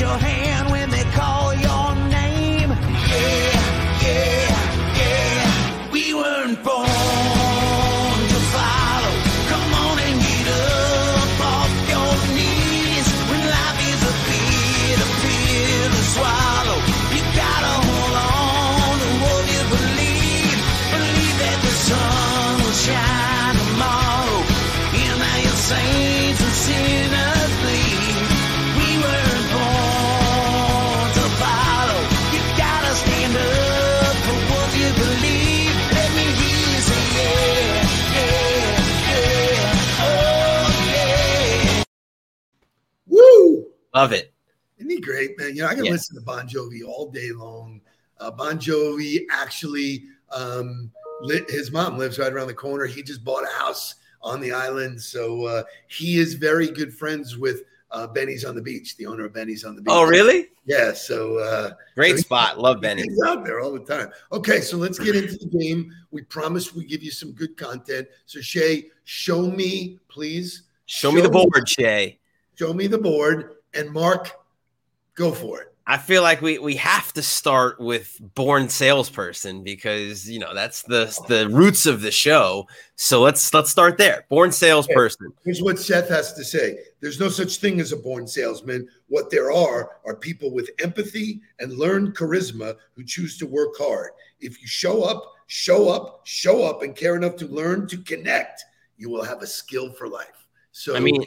Your 0.00 0.16
hand 0.16 0.47
You 45.58 45.64
know, 45.64 45.70
I 45.70 45.74
can 45.74 45.86
yeah. 45.86 45.90
listen 45.90 46.14
to 46.14 46.22
Bon 46.22 46.46
Jovi 46.46 46.86
all 46.86 47.10
day 47.10 47.32
long. 47.32 47.80
Uh, 48.20 48.30
bon 48.30 48.60
Jovi 48.60 49.24
actually, 49.28 50.04
um, 50.30 50.88
his 51.48 51.72
mom 51.72 51.98
lives 51.98 52.16
right 52.16 52.32
around 52.32 52.46
the 52.46 52.54
corner. 52.54 52.86
He 52.86 53.02
just 53.02 53.24
bought 53.24 53.42
a 53.42 53.52
house 53.58 53.96
on 54.22 54.40
the 54.40 54.52
island. 54.52 55.02
So 55.02 55.46
uh, 55.46 55.64
he 55.88 56.20
is 56.20 56.34
very 56.34 56.68
good 56.68 56.94
friends 56.94 57.36
with 57.36 57.62
uh, 57.90 58.06
Benny's 58.06 58.44
on 58.44 58.54
the 58.54 58.62
beach, 58.62 58.96
the 58.98 59.06
owner 59.06 59.24
of 59.24 59.32
Benny's 59.32 59.64
on 59.64 59.74
the 59.74 59.82
beach. 59.82 59.90
Oh, 59.90 60.04
really? 60.06 60.46
Yeah. 60.64 60.92
So 60.92 61.38
uh, 61.38 61.72
Great 61.96 62.10
so 62.10 62.16
he- 62.18 62.22
spot. 62.22 62.60
Love 62.60 62.80
Benny. 62.80 63.02
He's 63.02 63.20
out 63.26 63.44
there 63.44 63.58
all 63.58 63.72
the 63.72 63.80
time. 63.80 64.12
Okay, 64.30 64.60
so 64.60 64.76
let's 64.76 65.00
get 65.00 65.16
into 65.16 65.38
the 65.38 65.58
game. 65.58 65.92
We 66.12 66.22
promise 66.22 66.72
we 66.72 66.84
give 66.84 67.02
you 67.02 67.10
some 67.10 67.32
good 67.32 67.56
content. 67.56 68.06
So 68.26 68.40
Shay, 68.40 68.90
show 69.02 69.50
me, 69.50 69.98
please. 70.06 70.62
Show 70.86 71.10
me 71.10 71.20
the 71.20 71.28
board, 71.28 71.68
Shay. 71.68 72.20
Show 72.54 72.72
me 72.72 72.86
the 72.86 72.98
board. 72.98 73.56
And 73.74 73.90
Mark, 73.90 74.37
go 75.18 75.32
for 75.32 75.60
it. 75.60 75.74
I 75.90 75.96
feel 75.96 76.22
like 76.22 76.42
we 76.42 76.58
we 76.58 76.76
have 76.76 77.14
to 77.14 77.22
start 77.22 77.80
with 77.80 78.20
born 78.34 78.68
salesperson 78.68 79.64
because 79.64 80.28
you 80.28 80.38
know 80.38 80.54
that's 80.54 80.82
the 80.82 81.06
the 81.28 81.48
roots 81.48 81.86
of 81.86 82.02
the 82.02 82.10
show. 82.10 82.68
So 82.96 83.22
let's 83.22 83.54
let's 83.54 83.70
start 83.70 83.96
there. 83.96 84.26
Born 84.28 84.52
salesperson. 84.52 85.32
Here's 85.46 85.62
what 85.62 85.78
Seth 85.78 86.10
has 86.10 86.34
to 86.34 86.44
say. 86.44 86.78
There's 87.00 87.18
no 87.18 87.30
such 87.30 87.56
thing 87.56 87.80
as 87.80 87.92
a 87.92 87.96
born 87.96 88.26
salesman. 88.26 88.86
What 89.08 89.30
there 89.30 89.50
are 89.50 89.96
are 90.04 90.14
people 90.14 90.52
with 90.52 90.68
empathy 90.78 91.40
and 91.58 91.72
learned 91.72 92.14
charisma 92.14 92.76
who 92.94 93.02
choose 93.02 93.38
to 93.38 93.46
work 93.46 93.72
hard. 93.78 94.10
If 94.40 94.60
you 94.60 94.68
show 94.68 95.02
up, 95.04 95.32
show 95.46 95.88
up, 95.88 96.20
show 96.24 96.64
up, 96.64 96.82
and 96.82 96.94
care 96.94 97.16
enough 97.16 97.36
to 97.36 97.46
learn 97.46 97.88
to 97.88 97.96
connect, 97.96 98.62
you 98.98 99.08
will 99.08 99.24
have 99.24 99.40
a 99.40 99.46
skill 99.46 99.90
for 99.90 100.06
life. 100.06 100.46
So 100.72 100.94
I 100.94 101.00
mean, 101.00 101.24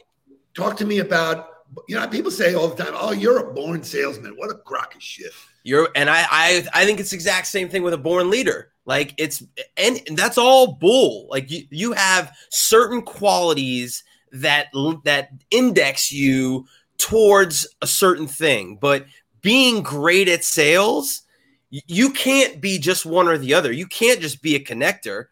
talk 0.54 0.78
to 0.78 0.86
me 0.86 1.00
about 1.00 1.61
you 1.88 1.96
know 1.96 2.08
people 2.08 2.32
say 2.32 2.54
all 2.54 2.68
the 2.68 2.84
time 2.84 2.94
oh 2.96 3.12
you're 3.12 3.50
a 3.50 3.54
born 3.54 3.84
salesman 3.84 4.34
what 4.38 4.52
a 4.52 4.56
crock 4.56 4.96
of 4.96 5.02
shit 5.02 5.32
You're 5.64 5.90
and 5.96 6.10
I 6.10 6.26
I 6.30 6.68
I 6.74 6.86
think 6.86 7.00
it's 7.00 7.12
the 7.12 7.16
exact 7.16 7.48
same 7.48 7.70
thing 7.70 7.84
with 7.84 7.94
a 7.94 7.98
born 7.98 8.30
leader. 8.30 8.72
Like 8.86 9.14
it's 9.18 9.44
and 9.78 10.02
that's 10.12 10.38
all 10.38 10.74
bull. 10.74 11.28
Like 11.30 11.52
you 11.52 11.66
you 11.70 11.94
have 11.94 12.36
certain 12.50 13.02
qualities 13.02 14.04
that 14.32 14.68
that 15.04 15.30
index 15.52 16.12
you 16.12 16.66
towards 16.98 17.68
a 17.82 17.88
certain 17.88 18.28
thing, 18.28 18.78
but 18.82 19.06
being 19.42 19.82
great 19.82 20.28
at 20.28 20.44
sales, 20.44 21.24
you 21.70 22.12
can't 22.12 22.62
be 22.62 22.78
just 22.78 23.06
one 23.06 23.28
or 23.28 23.38
the 23.38 23.54
other. 23.54 23.72
You 23.72 23.88
can't 23.88 24.20
just 24.20 24.42
be 24.42 24.56
a 24.56 24.64
connector 24.64 25.26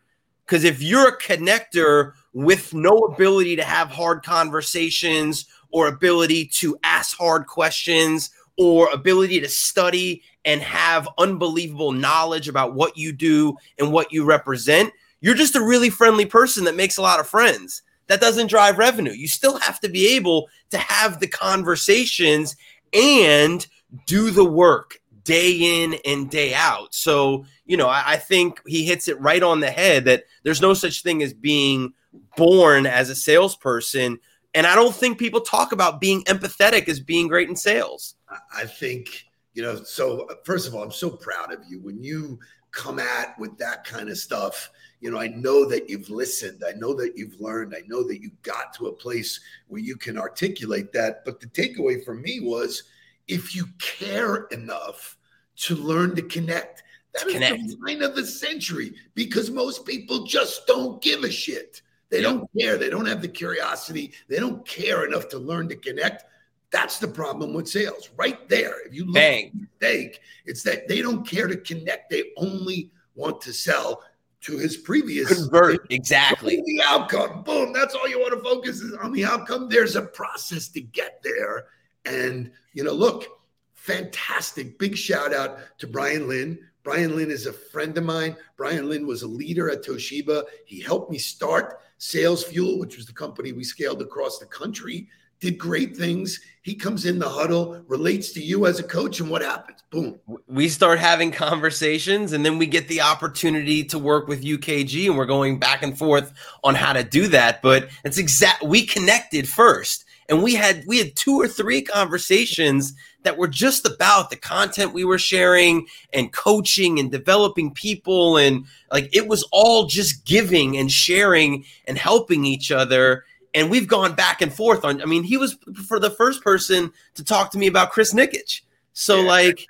because 0.46 0.64
if 0.64 0.82
you're 0.82 1.10
a 1.10 1.18
connector 1.18 2.14
with 2.34 2.74
no 2.74 2.98
ability 3.00 3.56
to 3.56 3.64
have 3.64 3.90
hard 3.90 4.24
conversations 4.24 5.46
or 5.72 5.88
ability 5.88 6.46
to 6.46 6.78
ask 6.84 7.18
hard 7.18 7.48
questions 7.48 8.30
or 8.58 8.90
ability 8.92 9.40
to 9.40 9.48
study 9.48 10.22
and 10.46 10.62
have 10.62 11.08
unbelievable 11.18 11.92
knowledge 11.92 12.48
about 12.48 12.74
what 12.74 12.98
you 12.98 13.12
do 13.12 13.56
and 13.78 13.92
what 13.92 14.12
you 14.12 14.26
represent, 14.26 14.92
you're 15.22 15.36
just 15.36 15.56
a 15.56 15.64
really 15.64 15.90
friendly 15.90 16.26
person 16.26 16.66
that 16.66 16.76
makes 16.76 16.98
a 16.98 17.02
lot 17.02 17.20
of 17.20 17.28
friends. 17.28 17.82
That 18.08 18.22
doesn't 18.22 18.48
drive 18.48 18.78
revenue. 18.78 19.12
You 19.12 19.28
still 19.28 19.60
have 19.60 19.80
to 19.82 19.90
be 19.90 20.16
able 20.16 20.50
to 20.72 20.78
have 20.78 21.20
the 21.20 21.28
conversations 21.28 22.56
and 22.94 23.66
do 24.06 24.32
the 24.32 24.46
work 24.46 25.00
day 25.24 25.84
in 25.84 25.96
and 26.06 26.30
day 26.30 26.54
out. 26.54 26.94
So, 26.96 27.46
you 27.66 27.78
know, 27.78 27.88
I, 27.88 28.14
I 28.14 28.16
think 28.18 28.62
he 28.66 28.84
hits 28.84 29.08
it 29.08 29.20
right 29.22 29.44
on 29.44 29.60
the 29.60 29.70
head 29.70 30.06
that 30.06 30.24
there's 30.44 30.62
no 30.62 30.74
such 30.74 31.04
thing 31.04 31.22
as 31.22 31.34
being 31.34 31.94
born 32.38 32.86
as 32.86 33.10
a 33.10 33.16
salesperson. 33.16 34.20
And 34.54 34.66
I 34.66 34.76
don't 34.76 34.96
think 34.96 35.20
people 35.20 35.42
talk 35.42 35.72
about 35.72 36.02
being 36.02 36.24
empathetic 36.24 36.88
as 36.90 37.00
being 37.00 37.28
great 37.28 37.50
in 37.50 37.56
sales. 37.56 38.16
I- 38.54 38.66
think 38.66 39.26
you 39.54 39.64
know 39.64 39.84
so 39.84 40.28
first 40.44 40.68
of 40.68 40.76
all 40.76 40.84
i'm 40.84 40.92
so 40.92 41.10
proud 41.10 41.52
of 41.52 41.60
you 41.68 41.80
when 41.82 42.02
you 42.02 42.40
come 42.72 43.00
at 43.00 43.38
with 43.40 43.58
that 43.58 43.84
kind 43.84 44.10
of 44.10 44.18
stuff 44.18 44.70
you 45.02 45.10
know 45.10 45.18
i 45.18 45.28
know 45.28 45.68
that 45.68 45.90
you've 45.90 46.10
listened 46.10 46.64
i 46.68 46.72
know 46.74 46.94
that 46.94 47.18
you've 47.18 47.40
learned 47.42 47.74
i 47.76 47.82
know 47.88 48.08
that 48.08 48.22
you 48.22 48.30
got 48.44 48.74
to 48.74 48.88
a 48.88 48.94
place 48.94 49.40
where 49.68 49.82
you 49.82 49.96
can 49.96 50.18
articulate 50.18 50.94
that 50.94 51.26
but 51.26 51.40
the 51.40 51.48
takeaway 51.48 52.04
for 52.06 52.14
me 52.14 52.40
was 52.40 52.84
if 53.28 53.56
you 53.56 53.66
care 53.80 54.46
enough 54.52 55.18
to 55.56 55.76
learn 55.76 56.16
to 56.16 56.22
connect 56.22 56.84
that 57.14 57.26
is 57.28 57.34
Connect. 57.34 57.64
the 57.64 57.78
sign 57.88 58.02
of 58.04 58.16
the 58.16 58.26
century 58.26 58.94
because 59.16 59.50
most 59.50 59.84
people 59.84 60.26
just 60.26 60.68
don't 60.68 61.02
give 61.02 61.24
a 61.24 61.32
shit 61.32 61.82
they 62.10 62.22
don't 62.22 62.50
care 62.58 62.78
they 62.78 62.90
don't 62.90 63.06
have 63.06 63.22
the 63.22 63.28
curiosity 63.28 64.14
they 64.28 64.40
don't 64.40 64.66
care 64.68 65.06
enough 65.06 65.28
to 65.28 65.38
learn 65.38 65.68
to 65.70 65.76
connect 65.76 66.26
that's 66.72 67.00
the 67.00 67.08
problem 67.08 67.54
with 67.54 67.68
sales 67.68 68.10
right 68.18 68.48
there 68.48 68.86
if 68.86 68.94
you 68.94 69.06
look 69.06 69.16
Bang. 69.16 69.48
at 69.48 69.56
mistake, 69.56 70.22
it's 70.46 70.64
that 70.64 70.88
they 70.88 71.02
don't 71.02 71.28
care 71.28 71.48
to 71.48 71.58
connect 71.58 72.10
they 72.10 72.26
only 72.38 72.92
want 73.16 73.42
to 73.42 73.54
sell 73.54 74.04
to 74.42 74.58
his 74.58 74.78
previous 74.78 75.34
Convert. 75.34 75.92
Exactly. 75.92 76.62
the 76.66 76.82
outcome. 76.86 77.44
Boom. 77.44 77.74
That's 77.74 77.94
all 77.94 78.08
you 78.08 78.20
want 78.20 78.34
to 78.34 78.40
focus 78.40 78.82
is 78.82 78.94
on 78.94 79.12
the 79.12 79.26
outcome. 79.26 79.68
There's 79.70 79.96
a 79.96 80.02
process 80.02 80.70
to 80.70 80.82
get 80.82 81.22
there. 81.24 81.66
And, 82.06 82.52
you 82.74 82.84
know, 82.84 82.94
look, 82.94 83.26
fantastic. 83.74 84.80
Big 84.80 84.96
shout 84.96 85.34
out 85.34 85.60
to 85.80 85.88
Brian 85.88 86.28
Lynn. 86.28 86.60
Brian 86.84 87.16
Lynn 87.16 87.32
is 87.32 87.46
a 87.46 87.54
friend 87.54 87.98
of 87.98 88.06
mine. 88.06 88.36
Brian 88.56 88.88
Lynn 88.88 89.06
was 89.06 89.24
a 89.24 89.28
leader 89.28 89.70
at 89.70 89.84
Toshiba. 89.84 90.44
He 90.66 90.80
helped 90.80 91.12
me 91.12 91.18
start 91.18 91.82
Sales 92.00 92.44
Fuel, 92.46 92.80
which 92.80 92.98
was 92.98 93.06
the 93.06 93.14
company 93.14 93.52
we 93.52 93.64
scaled 93.64 94.02
across 94.02 94.40
the 94.40 94.46
country. 94.46 95.08
Did 95.40 95.58
great 95.58 95.96
things. 95.96 96.40
He 96.64 96.76
comes 96.76 97.06
in 97.06 97.20
the 97.20 97.30
huddle, 97.30 97.82
relates 97.88 98.32
to 98.32 98.42
you 98.42 98.66
as 98.66 98.80
a 98.80 98.84
coach, 98.84 99.20
and 99.20 99.30
what 99.30 99.42
happens? 99.42 99.80
Boom. 99.92 100.20
we 100.48 100.70
start 100.70 101.00
having 101.00 101.32
conversations 101.32 102.32
and 102.32 102.46
then 102.46 102.60
we 102.60 102.68
get 102.68 102.88
the 102.88 103.02
opportunity 103.02 103.84
to 103.86 103.98
work 103.98 104.28
with 104.28 104.44
UKG 104.44 105.08
and 105.08 105.18
we're 105.18 105.26
going 105.26 105.58
back 105.58 105.82
and 105.82 105.98
forth 105.98 106.32
on 106.64 106.76
how 106.76 106.94
to 106.94 107.04
do 107.04 107.28
that 107.30 107.64
but 107.64 107.90
it's 108.06 108.20
exact 108.20 108.64
we 108.64 108.86
connected 108.86 109.50
first 109.50 110.06
and 110.30 110.44
we 110.44 110.56
had 110.56 110.84
we 110.88 111.00
had 111.00 111.16
two 111.16 111.36
or 111.40 111.48
three 111.48 111.82
conversations 111.82 112.94
that 113.24 113.38
were 113.38 113.48
just 113.48 113.86
about 113.86 114.30
the 114.30 114.36
content 114.36 114.94
we 114.94 115.04
were 115.04 115.18
sharing 115.18 115.88
and 116.14 116.32
coaching 116.32 117.00
and 117.00 117.12
developing 117.12 117.74
people 117.74 118.38
and 118.38 118.66
like 118.92 119.10
it 119.14 119.28
was 119.28 119.44
all 119.52 119.86
just 119.88 120.26
giving 120.26 120.78
and 120.78 120.92
sharing 120.92 121.66
and 121.88 121.98
helping 121.98 122.46
each 122.46 122.72
other 122.72 123.26
and 123.54 123.70
we've 123.70 123.88
gone 123.88 124.14
back 124.16 124.42
and 124.42 124.54
forth 124.54 124.86
on 124.86 125.02
I 125.02 125.06
mean 125.06 125.24
he 125.24 125.36
was 125.38 125.58
for 125.88 126.00
the 126.00 126.12
first 126.12 126.44
person 126.44 126.92
to 127.16 127.24
talk 127.24 127.52
to 127.52 127.58
me 127.58 127.68
about 127.68 127.92
Chris 127.92 128.14
Nikic 128.14 128.62
so 128.94 129.22
Yeah. 129.22 129.28
like 129.28 129.68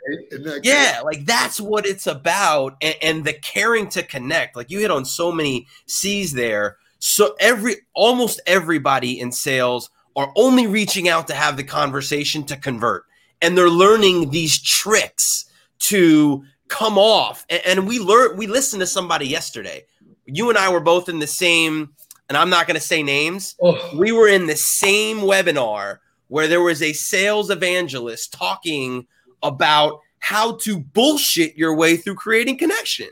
yeah, 0.63 1.01
like 1.03 1.25
that's 1.25 1.59
what 1.61 1.85
it's 1.85 2.07
about, 2.07 2.75
and, 2.81 2.95
and 3.01 3.25
the 3.25 3.33
caring 3.33 3.87
to 3.89 4.01
connect. 4.01 4.55
Like 4.55 4.71
you 4.71 4.79
hit 4.79 4.89
on 4.89 5.05
so 5.05 5.31
many 5.31 5.67
C's 5.85 6.33
there. 6.33 6.77
So 6.97 7.35
every 7.39 7.75
almost 7.93 8.41
everybody 8.47 9.19
in 9.19 9.31
sales 9.31 9.91
are 10.15 10.31
only 10.35 10.67
reaching 10.67 11.07
out 11.07 11.27
to 11.27 11.33
have 11.33 11.57
the 11.57 11.63
conversation 11.63 12.43
to 12.45 12.57
convert, 12.57 13.05
and 13.41 13.57
they're 13.57 13.69
learning 13.69 14.31
these 14.31 14.61
tricks 14.61 15.45
to 15.79 16.43
come 16.67 16.97
off. 16.97 17.45
And, 17.49 17.61
and 17.65 17.87
we 17.87 17.99
learned 17.99 18.37
we 18.37 18.47
listened 18.47 18.81
to 18.81 18.87
somebody 18.87 19.27
yesterday. 19.27 19.85
You 20.25 20.49
and 20.49 20.57
I 20.57 20.71
were 20.71 20.79
both 20.79 21.09
in 21.09 21.19
the 21.19 21.27
same, 21.27 21.93
and 22.27 22.37
I'm 22.37 22.49
not 22.49 22.67
going 22.67 22.75
to 22.75 22.85
say 22.85 23.03
names 23.03 23.55
Oh, 23.61 23.77
we 23.95 24.11
were 24.11 24.27
in 24.27 24.47
the 24.47 24.55
same 24.55 25.19
webinar 25.19 25.99
where 26.27 26.47
there 26.47 26.61
was 26.61 26.81
a 26.81 26.93
sales 26.93 27.49
evangelist 27.49 28.31
talking 28.33 29.07
about 29.41 29.99
how 30.19 30.57
to 30.57 30.79
bullshit 30.79 31.57
your 31.57 31.75
way 31.75 31.97
through 31.97 32.15
creating 32.15 32.57
connection. 32.57 33.07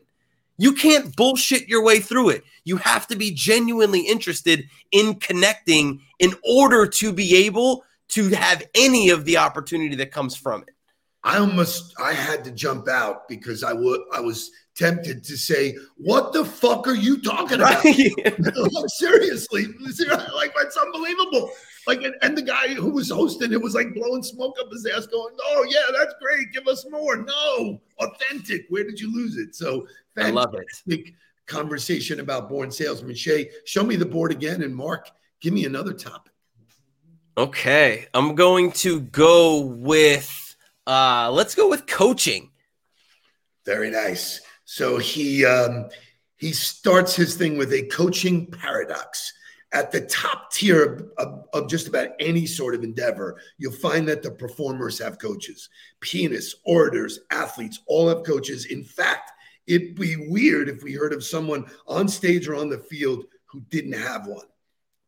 You 0.58 0.74
can't 0.74 1.16
bullshit 1.16 1.68
your 1.68 1.84
way 1.84 2.00
through 2.00 2.30
it. 2.30 2.44
You 2.68 2.78
have 2.78 3.08
to 3.08 3.16
be 3.16 3.32
genuinely 3.32 4.02
interested 4.02 4.68
in 4.92 5.16
connecting 5.16 6.02
in 6.20 6.34
order 6.44 6.86
to 6.86 7.14
be 7.14 7.46
able 7.46 7.86
to 8.10 8.30
have 8.30 8.64
any 8.76 9.10
of 9.10 9.24
the 9.24 9.38
opportunity 9.38 9.96
that 9.96 10.12
comes 10.12 10.36
from 10.36 10.64
it. 10.64 10.76
I 11.24 11.38
almost 11.38 11.94
I 12.02 12.14
had 12.14 12.44
to 12.44 12.52
jump 12.52 12.90
out 12.90 13.28
because 13.30 13.64
I 13.64 13.72
would 13.74 14.02
I 14.14 14.20
was 14.20 14.52
tempted 14.76 15.24
to 15.24 15.38
say, 15.38 15.78
"What 15.96 16.34
the 16.34 16.44
fuck 16.44 16.88
are 16.88 16.94
you 16.94 17.22
talking 17.22 17.60
about?" 17.60 17.84
like, 17.86 18.90
seriously, 18.98 19.68
like 20.36 20.54
that's 20.62 20.78
unbelievable. 20.78 21.52
Like, 21.88 22.04
and, 22.04 22.16
and 22.22 22.38
the 22.38 22.42
guy 22.42 22.74
who 22.74 22.92
was 22.92 23.10
hosting 23.10 23.54
it 23.54 23.62
was 23.62 23.74
like 23.74 23.94
blowing 23.94 24.24
smoke 24.24 24.58
up 24.60 24.70
his 24.72 24.86
ass, 24.86 25.08
going, 25.08 25.36
"Oh 25.42 25.66
yeah, 25.70 25.98
that's 25.98 26.14
great. 26.22 26.52
Give 26.54 26.68
us 26.68 26.86
more." 26.90 27.16
No, 27.16 27.82
authentic. 28.00 28.66
Where 28.70 28.84
did 28.84 29.00
you 29.00 29.14
lose 29.14 29.38
it? 29.38 29.56
So, 29.56 29.88
I 30.18 30.32
love 30.32 30.54
it. 30.54 31.14
Conversation 31.48 32.20
about 32.20 32.50
born 32.50 32.72
salesman. 32.72 33.16
Shay, 33.16 33.50
show 33.66 33.84
me 33.84 33.96
the 33.96 34.06
board 34.06 34.32
again, 34.32 34.62
and 34.62 34.76
Mark, 34.76 35.10
give 35.42 35.54
me 35.54 35.66
another 35.66 35.94
topic. 35.94 36.34
Okay, 37.38 38.08
I'm 38.14 38.36
going 38.36 38.72
to 38.74 39.02
go 39.02 39.62
with 39.62 40.56
uh 40.86 41.30
let's 41.32 41.56
go 41.56 41.70
with 41.70 41.86
coaching. 41.88 42.52
Very 43.66 43.92
nice. 43.92 44.42
So 44.66 44.98
he 44.98 45.46
um, 45.46 45.90
he 46.38 46.52
starts 46.52 47.16
his 47.16 47.36
thing 47.36 47.58
with 47.58 47.74
a 47.74 47.84
coaching 47.88 48.48
paradox. 48.48 49.34
At 49.74 49.92
the 49.92 50.02
top 50.02 50.52
tier 50.54 50.82
of, 50.82 51.10
of, 51.18 51.46
of 51.54 51.70
just 51.70 51.90
about 51.90 52.12
any 52.22 52.46
sort 52.46 52.74
of 52.74 52.84
endeavor, 52.84 53.38
you'll 53.58 53.74
find 53.74 54.08
that 54.08 54.24
the 54.24 54.32
performers 54.32 54.98
have 55.00 55.20
coaches. 55.20 55.70
Pianists, 56.00 56.56
orators, 56.66 57.20
athletes 57.32 57.82
all 57.86 58.08
have 58.08 58.24
coaches. 58.24 58.66
In 58.66 58.86
fact, 58.86 59.32
it'd 59.68 59.96
be 59.96 60.16
weird 60.30 60.70
if 60.70 60.84
we 60.84 60.94
heard 60.94 61.14
of 61.14 61.24
someone 61.24 61.66
on 61.88 62.08
stage 62.08 62.48
or 62.48 62.56
on 62.56 62.70
the 62.70 62.78
field 62.78 63.26
who 63.46 63.62
didn't 63.70 63.94
have 63.94 64.28
one. 64.28 64.46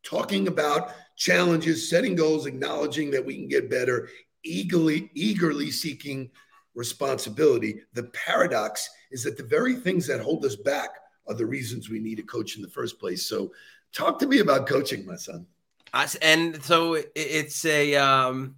talking 0.02 0.48
about 0.48 0.94
challenges, 1.18 1.90
setting 1.90 2.16
goals, 2.16 2.46
acknowledging 2.46 3.12
that 3.12 3.26
we 3.26 3.36
can 3.36 3.50
get 3.50 3.70
better, 3.70 4.08
eagerly, 4.44 5.12
eagerly 5.14 5.70
seeking 5.70 6.32
responsibility. 6.74 7.82
The 7.94 8.04
paradox 8.04 8.90
is 9.12 9.24
that 9.24 9.36
the 9.36 9.44
very 9.44 9.76
things 9.76 10.08
that 10.08 10.22
hold 10.22 10.46
us 10.46 10.56
back 10.56 10.92
are 11.28 11.34
the 11.36 11.46
reasons 11.46 11.90
we 11.90 12.00
need 12.00 12.20
a 12.20 12.24
coach 12.24 12.56
in 12.56 12.62
the 12.62 12.70
first 12.70 12.98
place. 12.98 13.26
So, 13.26 13.52
talk 13.92 14.20
to 14.20 14.28
me 14.28 14.40
about 14.40 14.68
coaching, 14.68 15.06
my 15.06 15.18
son. 15.18 15.46
And 16.22 16.64
so 16.64 17.02
it's 17.16 17.66
a 17.66 17.96
um, 17.96 18.56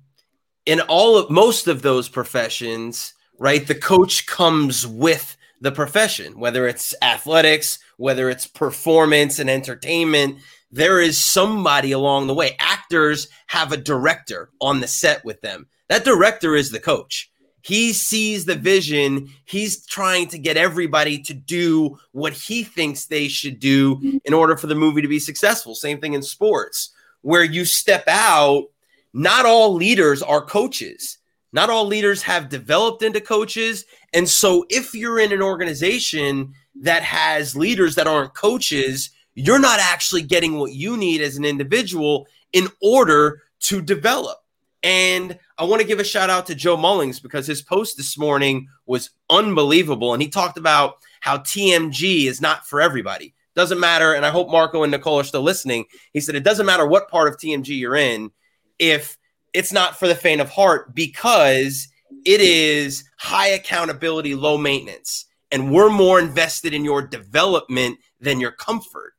in 0.65 0.81
all 0.81 1.17
of 1.17 1.29
most 1.29 1.67
of 1.67 1.81
those 1.81 2.09
professions, 2.09 3.13
right? 3.39 3.65
The 3.65 3.75
coach 3.75 4.27
comes 4.27 4.85
with 4.85 5.37
the 5.61 5.71
profession, 5.71 6.37
whether 6.39 6.67
it's 6.67 6.93
athletics, 7.01 7.79
whether 7.97 8.29
it's 8.29 8.47
performance 8.47 9.39
and 9.39 9.49
entertainment. 9.49 10.39
There 10.71 10.99
is 10.99 11.23
somebody 11.23 11.91
along 11.91 12.27
the 12.27 12.33
way. 12.33 12.55
Actors 12.59 13.27
have 13.47 13.71
a 13.71 13.77
director 13.77 14.49
on 14.59 14.79
the 14.79 14.87
set 14.87 15.23
with 15.23 15.39
them. 15.41 15.67
That 15.87 16.03
director 16.03 16.55
is 16.55 16.71
the 16.71 16.79
coach. 16.79 17.31
He 17.63 17.93
sees 17.93 18.45
the 18.45 18.55
vision. 18.55 19.29
He's 19.45 19.85
trying 19.85 20.29
to 20.29 20.39
get 20.39 20.57
everybody 20.57 21.21
to 21.23 21.33
do 21.33 21.97
what 22.11 22.33
he 22.33 22.63
thinks 22.63 23.05
they 23.05 23.27
should 23.27 23.59
do 23.59 24.19
in 24.25 24.33
order 24.33 24.57
for 24.57 24.65
the 24.65 24.73
movie 24.75 25.01
to 25.01 25.07
be 25.07 25.19
successful. 25.19 25.75
Same 25.75 26.01
thing 26.01 26.13
in 26.13 26.23
sports, 26.23 26.91
where 27.21 27.43
you 27.43 27.65
step 27.65 28.05
out. 28.07 28.65
Not 29.13 29.45
all 29.45 29.73
leaders 29.73 30.23
are 30.23 30.41
coaches. 30.41 31.19
Not 31.53 31.69
all 31.69 31.85
leaders 31.85 32.21
have 32.23 32.49
developed 32.49 33.03
into 33.03 33.21
coaches. 33.21 33.85
And 34.13 34.27
so, 34.27 34.65
if 34.69 34.93
you're 34.93 35.19
in 35.19 35.31
an 35.31 35.41
organization 35.41 36.53
that 36.75 37.03
has 37.03 37.55
leaders 37.55 37.95
that 37.95 38.07
aren't 38.07 38.33
coaches, 38.33 39.09
you're 39.35 39.59
not 39.59 39.79
actually 39.79 40.21
getting 40.21 40.57
what 40.57 40.73
you 40.73 40.97
need 40.97 41.21
as 41.21 41.37
an 41.37 41.45
individual 41.45 42.27
in 42.53 42.67
order 42.81 43.41
to 43.61 43.81
develop. 43.81 44.37
And 44.83 45.37
I 45.57 45.63
want 45.65 45.81
to 45.81 45.87
give 45.87 45.99
a 45.99 46.03
shout 46.03 46.29
out 46.29 46.47
to 46.47 46.55
Joe 46.55 46.75
Mullings 46.75 47.21
because 47.21 47.45
his 47.45 47.61
post 47.61 47.97
this 47.97 48.17
morning 48.17 48.67
was 48.85 49.11
unbelievable. 49.29 50.13
And 50.13 50.21
he 50.21 50.27
talked 50.27 50.57
about 50.57 50.95
how 51.19 51.37
TMG 51.37 52.25
is 52.25 52.41
not 52.41 52.65
for 52.65 52.81
everybody. 52.81 53.35
Doesn't 53.53 53.79
matter. 53.79 54.13
And 54.13 54.25
I 54.25 54.31
hope 54.31 54.49
Marco 54.49 54.83
and 54.83 54.91
Nicole 54.91 55.19
are 55.19 55.23
still 55.23 55.43
listening. 55.43 55.85
He 56.13 56.19
said, 56.19 56.35
it 56.35 56.43
doesn't 56.43 56.65
matter 56.65 56.87
what 56.87 57.09
part 57.09 57.27
of 57.27 57.37
TMG 57.37 57.77
you're 57.77 57.95
in 57.95 58.31
if 58.79 59.17
it's 59.53 59.71
not 59.71 59.97
for 59.97 60.07
the 60.07 60.15
faint 60.15 60.41
of 60.41 60.49
heart 60.49 60.93
because 60.95 61.87
it 62.25 62.41
is 62.41 63.03
high 63.17 63.47
accountability, 63.47 64.35
low 64.35 64.57
maintenance. 64.57 65.25
And 65.51 65.71
we're 65.71 65.89
more 65.89 66.19
invested 66.19 66.73
in 66.73 66.85
your 66.85 67.01
development 67.01 67.99
than 68.19 68.39
your 68.39 68.51
comfort. 68.51 69.13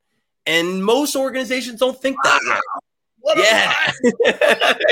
And 0.47 0.85
most 0.85 1.15
organizations 1.15 1.81
don't 1.81 2.01
think 2.01 2.17
that 2.25 2.41
way. 2.45 2.57
What 3.21 3.39
yeah. 3.39 3.93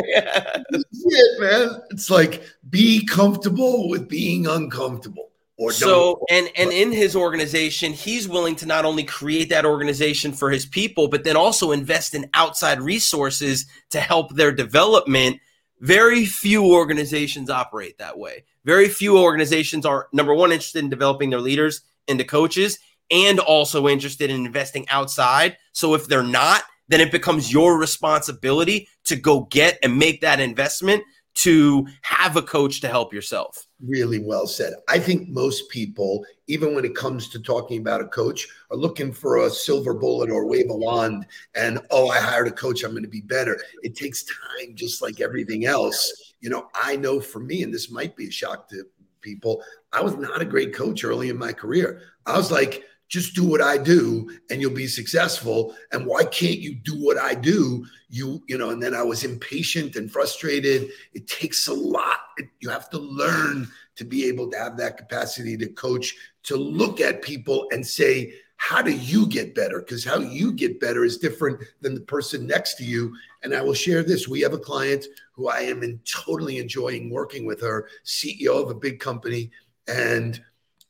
yeah. 0.04 0.62
Shit, 0.72 1.40
man. 1.40 1.80
It's 1.90 2.10
like 2.10 2.42
be 2.68 3.04
comfortable 3.06 3.88
with 3.88 4.08
being 4.08 4.46
uncomfortable. 4.46 5.29
Or 5.60 5.72
so 5.72 6.24
and 6.30 6.48
and 6.56 6.72
in 6.72 6.90
his 6.90 7.14
organization, 7.14 7.92
he's 7.92 8.26
willing 8.26 8.56
to 8.56 8.66
not 8.66 8.86
only 8.86 9.04
create 9.04 9.50
that 9.50 9.66
organization 9.66 10.32
for 10.32 10.50
his 10.50 10.64
people, 10.64 11.06
but 11.06 11.22
then 11.22 11.36
also 11.36 11.70
invest 11.70 12.14
in 12.14 12.30
outside 12.32 12.80
resources 12.80 13.66
to 13.90 14.00
help 14.00 14.34
their 14.34 14.52
development. 14.52 15.38
Very 15.80 16.24
few 16.24 16.72
organizations 16.72 17.50
operate 17.50 17.98
that 17.98 18.18
way. 18.18 18.44
Very 18.64 18.88
few 18.88 19.18
organizations 19.18 19.84
are 19.84 20.08
number 20.14 20.34
one 20.34 20.50
interested 20.50 20.82
in 20.82 20.88
developing 20.88 21.28
their 21.28 21.40
leaders 21.40 21.82
into 22.08 22.24
coaches 22.24 22.78
and 23.10 23.38
also 23.38 23.86
interested 23.86 24.30
in 24.30 24.46
investing 24.46 24.88
outside. 24.88 25.58
So 25.72 25.92
if 25.92 26.06
they're 26.06 26.22
not, 26.22 26.62
then 26.88 27.02
it 27.02 27.12
becomes 27.12 27.52
your 27.52 27.78
responsibility 27.78 28.88
to 29.04 29.16
go 29.16 29.42
get 29.50 29.78
and 29.82 29.98
make 29.98 30.22
that 30.22 30.40
investment 30.40 31.04
to 31.34 31.86
have 32.00 32.36
a 32.38 32.42
coach 32.42 32.80
to 32.80 32.88
help 32.88 33.12
yourself. 33.12 33.66
Really 33.82 34.18
well 34.18 34.46
said. 34.46 34.74
I 34.88 34.98
think 34.98 35.28
most 35.28 35.70
people, 35.70 36.26
even 36.48 36.74
when 36.74 36.84
it 36.84 36.94
comes 36.94 37.28
to 37.30 37.40
talking 37.40 37.80
about 37.80 38.02
a 38.02 38.08
coach, 38.08 38.46
are 38.70 38.76
looking 38.76 39.10
for 39.10 39.38
a 39.38 39.50
silver 39.50 39.94
bullet 39.94 40.30
or 40.30 40.46
wave 40.46 40.68
a 40.68 40.76
wand 40.76 41.26
and, 41.54 41.80
oh, 41.90 42.10
I 42.10 42.18
hired 42.18 42.48
a 42.48 42.52
coach, 42.52 42.84
I'm 42.84 42.90
going 42.90 43.04
to 43.04 43.08
be 43.08 43.22
better. 43.22 43.58
It 43.82 43.96
takes 43.96 44.24
time, 44.24 44.74
just 44.74 45.00
like 45.00 45.20
everything 45.20 45.64
else. 45.64 46.34
You 46.40 46.50
know, 46.50 46.68
I 46.74 46.96
know 46.96 47.20
for 47.20 47.40
me, 47.40 47.62
and 47.62 47.72
this 47.72 47.90
might 47.90 48.16
be 48.16 48.28
a 48.28 48.30
shock 48.30 48.68
to 48.68 48.84
people, 49.22 49.62
I 49.92 50.02
was 50.02 50.16
not 50.16 50.42
a 50.42 50.46
great 50.46 50.74
coach 50.74 51.02
early 51.02 51.30
in 51.30 51.38
my 51.38 51.52
career. 51.52 52.02
I 52.26 52.36
was 52.36 52.50
like, 52.50 52.84
just 53.10 53.34
do 53.34 53.44
what 53.44 53.60
I 53.60 53.76
do 53.76 54.30
and 54.48 54.60
you'll 54.60 54.70
be 54.72 54.86
successful. 54.86 55.74
And 55.92 56.06
why 56.06 56.24
can't 56.24 56.60
you 56.60 56.76
do 56.76 56.94
what 56.94 57.18
I 57.18 57.34
do? 57.34 57.84
You, 58.08 58.42
you 58.46 58.56
know, 58.56 58.70
and 58.70 58.82
then 58.82 58.94
I 58.94 59.02
was 59.02 59.24
impatient 59.24 59.96
and 59.96 60.10
frustrated. 60.10 60.90
It 61.12 61.26
takes 61.26 61.66
a 61.66 61.74
lot. 61.74 62.18
You 62.60 62.70
have 62.70 62.88
to 62.90 62.98
learn 62.98 63.68
to 63.96 64.04
be 64.04 64.26
able 64.28 64.48
to 64.52 64.58
have 64.58 64.76
that 64.78 64.96
capacity 64.96 65.56
to 65.56 65.66
coach, 65.66 66.14
to 66.44 66.56
look 66.56 67.00
at 67.00 67.20
people 67.20 67.68
and 67.72 67.84
say, 67.84 68.32
how 68.56 68.80
do 68.80 68.92
you 68.92 69.26
get 69.26 69.54
better? 69.54 69.80
Because 69.80 70.04
how 70.04 70.18
you 70.18 70.52
get 70.52 70.78
better 70.78 71.04
is 71.04 71.18
different 71.18 71.60
than 71.80 71.94
the 71.94 72.02
person 72.02 72.46
next 72.46 72.74
to 72.74 72.84
you. 72.84 73.12
And 73.42 73.54
I 73.54 73.62
will 73.62 73.74
share 73.74 74.04
this. 74.04 74.28
We 74.28 74.40
have 74.42 74.52
a 74.52 74.58
client 74.58 75.06
who 75.32 75.48
I 75.48 75.60
am 75.60 75.82
in 75.82 75.98
totally 76.04 76.58
enjoying 76.58 77.10
working 77.10 77.44
with 77.44 77.60
her, 77.62 77.88
CEO 78.04 78.62
of 78.62 78.70
a 78.70 78.74
big 78.74 79.00
company. 79.00 79.50
And 79.88 80.40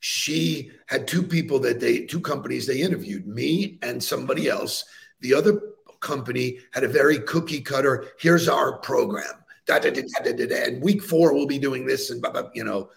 she 0.01 0.73
had 0.87 1.07
two 1.07 1.23
people 1.23 1.59
that 1.61 1.79
they 1.79 2.01
two 2.01 2.21
companies 2.21 2.67
they 2.67 2.81
interviewed 2.81 3.27
me 3.27 3.79
and 3.83 4.03
somebody 4.03 4.49
else. 4.49 4.85
The 5.21 5.35
other 5.35 5.61
company 6.01 6.59
had 6.73 6.85
a 6.85 6.89
very 6.89 7.19
cookie 7.21 7.61
cutter 7.61 8.09
here's 8.19 8.49
our 8.49 8.79
program. 8.79 9.45
Da, 9.67 9.79
da, 9.79 9.91
da, 9.91 10.03
da, 10.25 10.33
da, 10.33 10.47
da, 10.47 10.65
and 10.65 10.83
week 10.83 11.03
four 11.03 11.35
we'll 11.35 11.47
be 11.47 11.59
doing 11.59 11.87
this 11.87 12.11
and 12.11 12.21
blah, 12.21 12.31
blah, 12.31 12.49
you 12.55 12.65
know. 12.65 12.91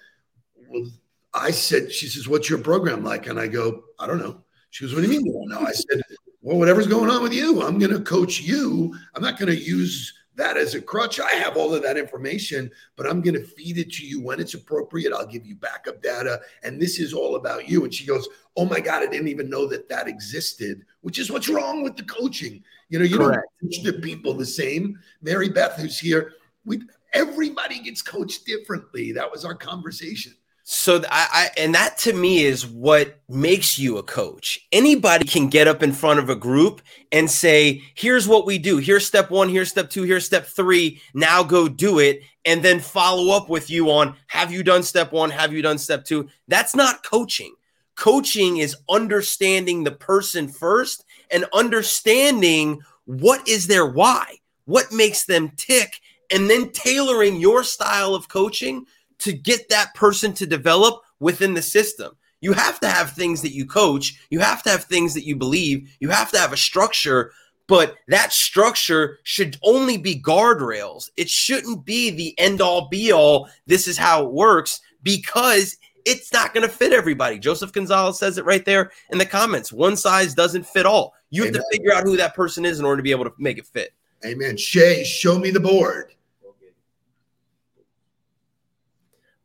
Well, 0.67 0.89
i 1.35 1.51
said 1.51 1.91
she 1.91 2.07
says 2.07 2.27
what's 2.27 2.49
your 2.49 2.59
program 2.59 3.03
like? 3.03 3.27
And 3.27 3.39
i 3.39 3.47
go 3.47 3.83
i 3.99 4.07
don't 4.07 4.19
know. 4.19 4.41
She 4.69 4.85
goes 4.85 4.95
what 4.95 5.03
do 5.03 5.11
you 5.11 5.21
mean 5.21 5.49
know? 5.49 5.59
I 5.59 5.73
said 5.73 6.01
well 6.41 6.57
whatever's 6.57 6.87
going 6.87 7.09
on 7.09 7.21
with 7.21 7.33
you 7.33 7.61
i'm 7.61 7.79
going 7.79 7.91
to 7.91 8.01
coach 8.01 8.39
you. 8.39 8.95
I'm 9.13 9.21
not 9.21 9.37
going 9.37 9.51
to 9.51 9.61
use 9.61 10.13
that 10.35 10.57
as 10.57 10.75
a 10.75 10.81
crutch. 10.81 11.19
I 11.19 11.31
have 11.33 11.57
all 11.57 11.73
of 11.73 11.83
that 11.83 11.97
information, 11.97 12.71
but 12.95 13.07
I'm 13.07 13.21
going 13.21 13.35
to 13.35 13.43
feed 13.43 13.77
it 13.77 13.91
to 13.93 14.05
you 14.05 14.21
when 14.21 14.39
it's 14.39 14.53
appropriate. 14.53 15.13
I'll 15.13 15.25
give 15.25 15.45
you 15.45 15.55
backup 15.55 16.01
data. 16.01 16.41
And 16.63 16.81
this 16.81 16.99
is 16.99 17.13
all 17.13 17.35
about 17.35 17.69
you. 17.69 17.83
And 17.83 17.93
she 17.93 18.05
goes, 18.05 18.27
Oh 18.55 18.65
my 18.65 18.79
God, 18.79 19.01
I 19.01 19.07
didn't 19.07 19.27
even 19.29 19.49
know 19.49 19.67
that 19.67 19.89
that 19.89 20.07
existed, 20.07 20.85
which 21.01 21.17
is 21.17 21.31
what's 21.31 21.49
wrong 21.49 21.83
with 21.83 21.97
the 21.97 22.03
coaching. 22.03 22.63
You 22.89 22.99
know, 22.99 23.05
you 23.05 23.17
Correct. 23.17 23.47
don't 23.61 23.71
teach 23.71 23.83
the 23.83 23.93
people 23.93 24.33
the 24.33 24.45
same. 24.45 24.99
Mary 25.21 25.49
Beth, 25.49 25.75
who's 25.77 25.99
here, 25.99 26.33
we 26.65 26.81
everybody 27.13 27.79
gets 27.79 28.01
coached 28.01 28.45
differently. 28.45 29.11
That 29.11 29.31
was 29.31 29.45
our 29.45 29.55
conversation. 29.55 30.33
So 30.65 31.01
I, 31.11 31.27
I, 31.31 31.49
and 31.57 31.75
that 31.75 31.97
to 31.99 32.13
me 32.13 32.45
is 32.45 32.65
what 32.65 33.19
makes 33.27 33.77
you 33.77 33.97
a 33.97 34.03
coach. 34.03 34.65
Anybody 34.71 35.25
can 35.25 35.49
get 35.49 35.67
up 35.67 35.83
in 35.83 35.91
front 35.91 36.19
of 36.19 36.29
a 36.29 36.37
group 36.37 36.81
and 37.11 37.29
say, 37.29 37.83
"Here's 37.95 38.29
what 38.29 38.45
we 38.45 38.57
do. 38.57 38.77
Here's 38.77 39.05
step 39.05 39.29
1, 39.29 39.49
here's 39.49 39.69
step 39.69 39.89
2, 39.89 40.03
here's 40.03 40.25
step 40.25 40.45
3. 40.45 41.01
Now 41.13 41.43
go 41.43 41.67
do 41.67 41.99
it." 41.99 42.21
And 42.45 42.63
then 42.63 42.79
follow 42.79 43.35
up 43.35 43.49
with 43.49 43.69
you 43.69 43.91
on, 43.91 44.15
"Have 44.27 44.53
you 44.53 44.63
done 44.63 44.83
step 44.83 45.11
1? 45.11 45.31
Have 45.31 45.51
you 45.51 45.61
done 45.61 45.77
step 45.77 46.05
2?" 46.05 46.29
That's 46.47 46.73
not 46.73 47.03
coaching. 47.03 47.53
Coaching 47.95 48.57
is 48.57 48.77
understanding 48.89 49.83
the 49.83 49.91
person 49.91 50.47
first 50.47 51.03
and 51.29 51.45
understanding 51.53 52.79
what 53.03 53.45
is 53.49 53.67
their 53.67 53.85
why? 53.85 54.37
What 54.63 54.93
makes 54.93 55.25
them 55.25 55.51
tick 55.57 55.99
and 56.31 56.49
then 56.49 56.71
tailoring 56.71 57.39
your 57.39 57.63
style 57.63 58.15
of 58.15 58.29
coaching 58.29 58.85
to 59.19 59.33
get 59.33 59.69
that 59.69 59.93
person 59.93 60.33
to 60.33 60.45
develop 60.45 61.01
within 61.19 61.53
the 61.53 61.61
system. 61.61 62.15
You 62.41 62.53
have 62.53 62.79
to 62.81 62.89
have 62.89 63.11
things 63.11 63.41
that 63.41 63.53
you 63.53 63.65
coach, 63.65 64.19
you 64.29 64.39
have 64.39 64.63
to 64.63 64.69
have 64.69 64.83
things 64.83 65.13
that 65.13 65.25
you 65.25 65.35
believe, 65.35 65.95
you 65.99 66.09
have 66.09 66.29
to 66.31 66.37
have 66.37 66.51
a 66.51 66.57
structure, 66.57 67.31
but 67.67 67.95
that 68.09 68.33
structure 68.33 69.19
should 69.23 69.57
only 69.63 69.97
be 69.97 70.21
guardrails. 70.21 71.09
It 71.15 71.29
shouldn't 71.29 71.85
be 71.85 72.09
the 72.09 72.37
end 72.37 72.59
all 72.59 72.89
be 72.89 73.13
all. 73.13 73.49
This 73.65 73.87
is 73.87 73.97
how 73.97 74.25
it 74.25 74.31
works 74.33 74.81
because 75.03 75.77
it's 76.05 76.33
not 76.33 76.53
going 76.53 76.67
to 76.67 76.73
fit 76.73 76.91
everybody. 76.91 77.39
Joseph 77.39 77.71
Gonzalez 77.71 78.19
says 78.19 78.37
it 78.37 78.45
right 78.45 78.65
there 78.65 78.91
in 79.11 79.17
the 79.17 79.25
comments. 79.25 79.71
One 79.71 79.95
size 79.95 80.33
doesn't 80.33 80.65
fit 80.65 80.85
all. 80.85 81.13
You 81.29 81.43
Amen. 81.43 81.53
have 81.53 81.63
to 81.63 81.67
figure 81.71 81.93
out 81.93 82.03
who 82.03 82.17
that 82.17 82.35
person 82.35 82.65
is 82.65 82.79
in 82.79 82.85
order 82.85 82.97
to 82.97 83.03
be 83.03 83.11
able 83.11 83.25
to 83.25 83.33
make 83.37 83.57
it 83.57 83.65
fit. 83.65 83.93
Amen. 84.25 84.57
Shay, 84.57 85.03
show 85.03 85.37
me 85.37 85.49
the 85.49 85.59
board. 85.59 86.12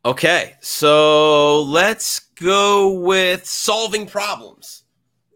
Okay, 0.05 0.55
so 0.61 1.63
let's 1.63 2.21
go 2.21 2.93
with 2.93 3.45
solving 3.45 4.07
problems. 4.07 4.85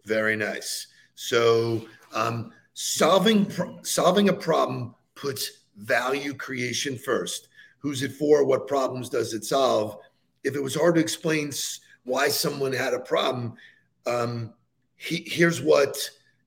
Very 0.07 0.37
nice. 0.37 0.87
So, 1.15 1.87
um, 2.13 2.53
solving 2.75 3.45
pro- 3.45 3.83
solving 3.83 4.29
a 4.29 4.33
problem 4.33 4.95
puts 5.15 5.65
value 5.77 6.35
creation 6.35 6.97
first. 6.97 7.49
Who's 7.79 8.03
it 8.03 8.13
for? 8.13 8.45
What 8.45 8.69
problems 8.69 9.09
does 9.09 9.35
it 9.35 9.45
solve? 9.45 9.99
If 10.45 10.55
it 10.55 10.63
was 10.63 10.75
hard 10.75 10.95
to 10.95 11.01
explain 11.01 11.51
why 12.05 12.29
someone 12.29 12.73
had 12.73 12.95
a 12.95 13.01
problem, 13.01 13.55
um, 14.07 14.55
he, 14.97 15.25
here's 15.27 15.61
what 15.61 15.99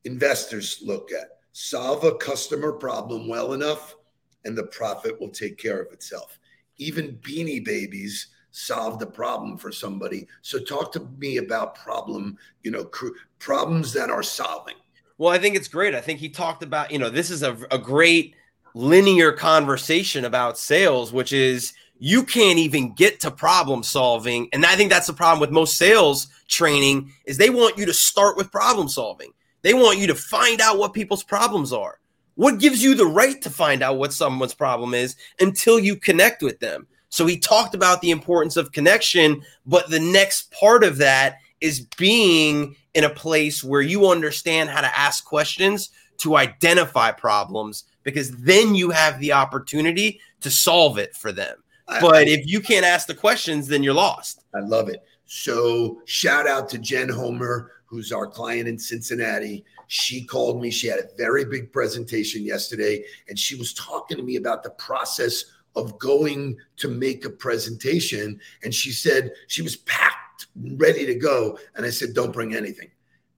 investors 0.06 0.82
look 0.84 1.12
at. 1.12 1.40
solve 1.52 2.04
a 2.04 2.16
customer 2.16 2.74
problem 2.74 3.28
well 3.28 3.54
enough, 3.54 3.96
and 4.44 4.58
the 4.58 4.68
profit 4.68 5.20
will 5.20 5.30
take 5.30 5.58
care 5.58 5.82
of 5.82 5.92
itself. 5.94 6.40
Even 6.78 7.18
beanie 7.18 7.64
babies 7.64 8.28
solved 8.52 9.02
a 9.02 9.06
problem 9.06 9.58
for 9.58 9.72
somebody. 9.72 10.28
So 10.42 10.60
talk 10.60 10.92
to 10.94 11.08
me 11.18 11.38
about 11.38 11.76
problem, 11.76 12.38
you 12.64 12.72
know, 12.72 12.86
cr- 12.86 13.10
problems 13.40 13.92
that 13.94 14.10
are 14.10 14.24
solving. 14.24 14.76
Well, 15.18 15.34
I 15.34 15.38
think 15.38 15.56
it's 15.56 15.68
great. 15.68 15.94
I 15.94 16.02
think 16.02 16.20
he 16.20 16.30
talked 16.30 16.64
about, 16.64 16.92
you 16.92 17.00
know, 17.00 17.10
this 17.10 17.30
is 17.30 17.44
a, 17.44 17.58
a 17.72 17.78
great 17.78 18.36
linear 18.74 19.32
conversation 19.32 20.26
about 20.26 20.58
sales, 20.58 21.12
which 21.12 21.34
is 21.34 21.74
you 22.00 22.24
can't 22.24 22.60
even 22.60 22.94
get 22.94 23.20
to 23.22 23.32
problem 23.32 23.84
solving. 23.84 24.50
And 24.52 24.66
I 24.66 24.76
think 24.76 24.90
that's 24.90 25.08
the 25.08 25.14
problem 25.14 25.40
with 25.40 25.52
most 25.52 25.78
sales 25.78 26.28
training 26.48 27.12
is 27.26 27.38
they 27.38 27.50
want 27.50 27.78
you 27.78 27.86
to 27.86 27.94
start 27.94 28.38
with 28.38 28.52
problem 28.52 28.90
solving. 28.90 29.32
They 29.62 29.74
want 29.74 30.00
you 30.00 30.08
to 30.08 30.16
find 30.16 30.62
out 30.62 30.78
what 30.78 30.94
people's 30.94 31.24
problems 31.24 31.74
are. 31.74 32.00
What 32.36 32.60
gives 32.60 32.84
you 32.84 32.96
the 32.96 33.06
right 33.06 33.42
to 33.42 33.50
find 33.50 33.82
out 33.82 33.98
what 33.98 34.14
someone's 34.14 34.54
problem 34.54 34.94
is 34.94 35.16
until 35.40 35.80
you 35.80 35.96
connect 35.96 36.42
with 36.42 36.60
them? 36.60 36.88
So 37.10 37.26
he 37.26 37.40
talked 37.40 37.76
about 37.76 38.02
the 38.02 38.12
importance 38.12 38.58
of 38.58 38.74
connection, 38.74 39.42
but 39.66 39.90
the 39.90 40.00
next 40.00 40.52
part 40.52 40.84
of 40.84 40.98
that 40.98 41.38
is 41.62 41.82
being 41.98 42.76
in 42.94 43.06
a 43.06 43.10
place 43.10 43.64
where 43.64 43.82
you 43.82 44.10
understand 44.10 44.70
how 44.70 44.82
to 44.82 44.98
ask 44.98 45.24
questions 45.24 45.90
to 46.18 46.36
identify 46.36 47.12
problems 47.12 47.86
because 48.04 48.32
then 48.32 48.76
you 48.76 48.90
have 48.90 49.20
the 49.20 49.32
opportunity 49.32 50.20
to 50.42 50.52
solve 50.52 50.98
it 50.98 51.16
for 51.16 51.32
them. 51.32 51.58
But 51.88 52.28
if 52.28 52.48
you 52.48 52.62
can't 52.62 52.86
ask 52.86 53.08
the 53.08 53.14
questions, 53.14 53.68
then 53.68 53.84
you're 53.84 53.94
lost. 53.94 54.44
I 54.54 54.60
love 54.60 54.90
it. 54.90 55.04
So 55.26 56.02
shout 56.06 56.48
out 56.48 56.68
to 56.70 56.78
Jen 56.78 57.10
Homer, 57.10 57.72
who's 57.86 58.12
our 58.12 58.28
client 58.28 58.68
in 58.68 58.80
Cincinnati. 58.80 59.64
She 59.88 60.26
called 60.26 60.62
me. 60.62 60.72
She 60.72 60.88
had 60.88 61.00
a 61.00 61.16
very 61.18 61.46
big 61.46 61.72
presentation 61.72 62.44
yesterday, 62.44 63.04
and 63.30 63.38
she 63.38 63.56
was 63.56 63.74
talking 63.74 64.18
to 64.18 64.24
me 64.24 64.36
about 64.36 64.64
the 64.64 64.72
process 64.72 65.46
of 65.76 66.00
going 66.00 66.58
to 66.78 66.88
make 66.88 67.26
a 67.26 67.30
presentation. 67.30 68.40
And 68.64 68.74
she 68.74 68.92
said 68.92 69.32
she 69.48 69.62
was 69.62 69.78
packed, 69.78 70.48
ready 70.56 71.06
to 71.06 71.16
go. 71.16 71.60
And 71.76 71.86
I 71.86 71.90
said, 71.90 72.14
Don't 72.14 72.34
bring 72.34 72.56
anything. 72.56 72.90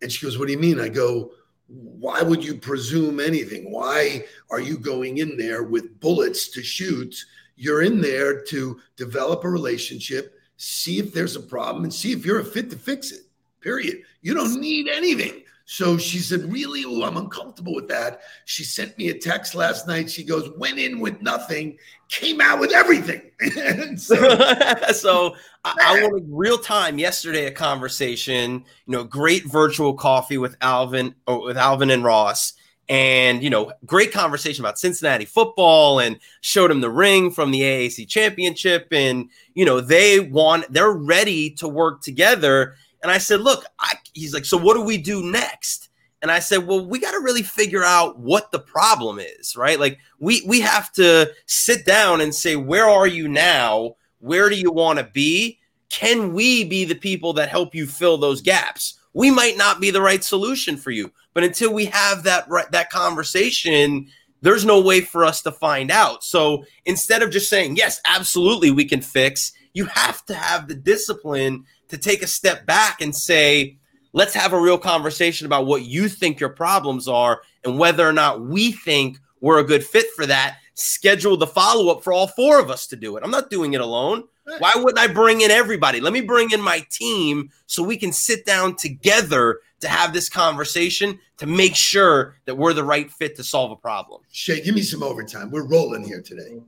And 0.01 0.11
she 0.11 0.25
goes, 0.25 0.37
What 0.37 0.47
do 0.47 0.53
you 0.53 0.59
mean? 0.59 0.79
I 0.79 0.89
go, 0.89 1.31
Why 1.67 2.21
would 2.21 2.43
you 2.43 2.55
presume 2.55 3.19
anything? 3.19 3.71
Why 3.71 4.25
are 4.49 4.59
you 4.59 4.77
going 4.77 5.17
in 5.17 5.37
there 5.37 5.63
with 5.63 5.99
bullets 5.99 6.49
to 6.49 6.63
shoot? 6.63 7.15
You're 7.55 7.81
in 7.81 8.01
there 8.01 8.41
to 8.43 8.79
develop 8.97 9.43
a 9.43 9.49
relationship, 9.49 10.35
see 10.57 10.99
if 10.99 11.11
there's 11.11 11.35
a 11.35 11.41
problem, 11.41 11.83
and 11.83 11.93
see 11.93 12.11
if 12.11 12.23
you're 12.23 12.39
a 12.39 12.45
fit 12.45 12.69
to 12.69 12.77
fix 12.77 13.11
it. 13.11 13.21
Period. 13.61 14.01
You 14.21 14.35
don't 14.35 14.61
need 14.61 14.87
anything. 14.87 15.43
So 15.69 15.97
she 15.97 16.19
said, 16.19 16.51
Really? 16.51 16.85
Oh, 16.85 17.03
I'm 17.03 17.17
uncomfortable 17.17 17.75
with 17.75 17.89
that. 17.89 18.21
She 18.45 18.63
sent 18.63 18.97
me 18.97 19.09
a 19.09 19.13
text 19.13 19.53
last 19.53 19.85
night. 19.85 20.09
She 20.09 20.23
goes, 20.23 20.49
Went 20.55 20.79
in 20.79 21.01
with 21.01 21.21
nothing, 21.21 21.77
came 22.07 22.39
out 22.39 22.61
with 22.61 22.71
everything. 22.71 23.31
so, 23.97 24.15
so 24.93 25.35
I, 25.65 25.75
I 25.81 26.01
wanted 26.01 26.25
real 26.29 26.57
time 26.57 26.97
yesterday 26.97 27.47
a 27.47 27.51
conversation, 27.51 28.63
you 28.85 28.93
know, 28.93 29.03
great 29.03 29.43
virtual 29.43 29.93
coffee 29.93 30.37
with 30.37 30.55
Alvin 30.61 31.13
or 31.27 31.43
with 31.43 31.57
Alvin 31.57 31.89
and 31.89 32.03
Ross. 32.03 32.53
And 32.87 33.43
you 33.43 33.49
know, 33.49 33.73
great 33.85 34.13
conversation 34.13 34.63
about 34.63 34.79
Cincinnati 34.79 35.25
football, 35.25 35.99
and 35.99 36.17
showed 36.39 36.71
him 36.71 36.79
the 36.79 36.89
ring 36.89 37.31
from 37.31 37.51
the 37.51 37.59
AAC 37.59 38.07
championship, 38.07 38.87
and 38.93 39.29
you 39.53 39.65
know 39.65 39.81
they 39.81 40.21
want 40.21 40.71
they're 40.71 40.93
ready 40.93 41.49
to 41.55 41.67
work 41.67 42.01
together 42.01 42.75
and 43.07 43.15
I 43.15 43.19
said, 43.19 43.41
look, 43.41 43.65
I, 43.79 43.93
he's 44.13 44.33
like, 44.33 44.45
so 44.45 44.57
what 44.57 44.73
do 44.73 44.81
we 44.81 44.97
do 44.97 45.23
next? 45.23 45.89
And 46.21 46.31
I 46.31 46.39
said, 46.39 46.67
well, 46.67 46.85
we 46.85 46.99
got 46.99 47.11
to 47.11 47.19
really 47.19 47.43
figure 47.43 47.83
out 47.83 48.19
what 48.19 48.51
the 48.51 48.59
problem 48.59 49.19
is, 49.19 49.55
right? 49.55 49.79
Like 49.79 49.99
we 50.19 50.43
we 50.47 50.61
have 50.61 50.91
to 50.93 51.31
sit 51.45 51.85
down 51.85 52.21
and 52.21 52.33
say, 52.33 52.55
where 52.55 52.87
are 52.87 53.07
you 53.07 53.27
now? 53.27 53.95
Where 54.19 54.49
do 54.49 54.55
you 54.55 54.71
want 54.71 54.99
to 54.99 55.05
be? 55.05 55.59
Can 55.89 56.33
we 56.33 56.63
be 56.63 56.85
the 56.85 56.95
people 56.95 57.33
that 57.33 57.49
help 57.49 57.73
you 57.73 57.85
fill 57.85 58.17
those 58.17 58.41
gaps? 58.41 58.99
We 59.13 59.31
might 59.31 59.57
not 59.57 59.79
be 59.79 59.89
the 59.89 60.01
right 60.01 60.23
solution 60.23 60.75
for 60.75 60.91
you, 60.91 61.11
but 61.33 61.43
until 61.43 61.73
we 61.73 61.85
have 61.85 62.23
that 62.23 62.49
right, 62.49 62.69
that 62.71 62.89
conversation, 62.89 64.07
there's 64.41 64.65
no 64.65 64.81
way 64.81 65.01
for 65.01 65.23
us 65.23 65.41
to 65.43 65.51
find 65.51 65.91
out. 65.91 66.23
So 66.23 66.65
instead 66.85 67.21
of 67.21 67.31
just 67.31 67.49
saying, 67.49 67.77
yes, 67.77 68.01
absolutely, 68.05 68.71
we 68.71 68.85
can 68.85 69.01
fix, 69.01 69.53
you 69.73 69.85
have 69.85 70.25
to 70.25 70.33
have 70.33 70.67
the 70.67 70.75
discipline 70.75 71.65
to 71.89 71.97
take 71.97 72.21
a 72.21 72.27
step 72.27 72.65
back 72.65 73.01
and 73.01 73.15
say, 73.15 73.77
let's 74.13 74.33
have 74.33 74.53
a 74.53 74.59
real 74.59 74.77
conversation 74.77 75.45
about 75.45 75.65
what 75.65 75.83
you 75.83 76.09
think 76.09 76.39
your 76.39 76.49
problems 76.49 77.07
are 77.07 77.41
and 77.63 77.77
whether 77.77 78.07
or 78.07 78.13
not 78.13 78.41
we 78.41 78.71
think 78.71 79.17
we're 79.41 79.59
a 79.59 79.63
good 79.63 79.83
fit 79.83 80.07
for 80.15 80.25
that. 80.25 80.57
Schedule 80.73 81.37
the 81.37 81.47
follow 81.47 81.91
up 81.91 82.03
for 82.03 82.13
all 82.13 82.27
four 82.27 82.59
of 82.59 82.69
us 82.69 82.87
to 82.87 82.95
do 82.95 83.17
it. 83.17 83.23
I'm 83.23 83.31
not 83.31 83.49
doing 83.49 83.73
it 83.73 83.81
alone. 83.81 84.23
Why 84.59 84.71
wouldn't 84.75 84.99
I 84.99 85.11
bring 85.11 85.41
in 85.41 85.51
everybody? 85.51 85.99
Let 85.99 86.13
me 86.13 86.21
bring 86.21 86.51
in 86.51 86.61
my 86.61 86.85
team 86.89 87.49
so 87.65 87.83
we 87.83 87.97
can 87.97 88.13
sit 88.13 88.45
down 88.45 88.75
together 88.75 89.59
to 89.81 89.87
have 89.89 90.13
this 90.13 90.29
conversation 90.29 91.19
to 91.37 91.45
make 91.45 91.75
sure 91.75 92.37
that 92.45 92.55
we're 92.55 92.73
the 92.73 92.83
right 92.83 93.11
fit 93.11 93.35
to 93.35 93.43
solve 93.43 93.71
a 93.71 93.75
problem. 93.75 94.21
Shay, 94.31 94.61
give 94.61 94.73
me 94.73 94.81
some 94.81 95.03
overtime. 95.03 95.51
We're 95.51 95.67
rolling 95.67 96.03
here 96.03 96.21
today. 96.21 96.61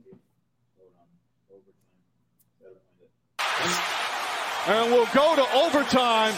And 4.70 4.92
we'll 4.92 5.06
go 5.06 5.34
to 5.34 5.52
overtime. 5.52 6.32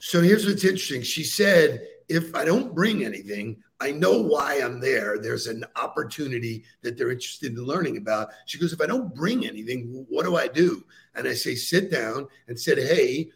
So 0.00 0.20
here's 0.20 0.44
what's 0.44 0.64
interesting. 0.64 1.02
She 1.02 1.22
said, 1.22 1.86
if 2.08 2.34
I 2.34 2.44
don't 2.44 2.74
bring 2.74 3.04
anything, 3.04 3.62
I 3.80 3.92
know 3.92 4.20
why 4.20 4.60
I'm 4.60 4.80
there. 4.80 5.18
There's 5.18 5.46
an 5.46 5.64
opportunity 5.76 6.64
that 6.82 6.98
they're 6.98 7.12
interested 7.12 7.52
in 7.52 7.64
learning 7.64 7.98
about. 7.98 8.30
She 8.46 8.58
goes, 8.58 8.72
if 8.72 8.80
I 8.80 8.86
don't 8.86 9.14
bring 9.14 9.46
anything, 9.46 10.04
what 10.08 10.24
do 10.24 10.36
I 10.36 10.48
do? 10.48 10.84
And 11.14 11.28
I 11.28 11.34
say, 11.34 11.54
sit 11.54 11.90
down 11.90 12.26
and 12.48 12.58
said, 12.58 12.78
hey, 12.78 13.30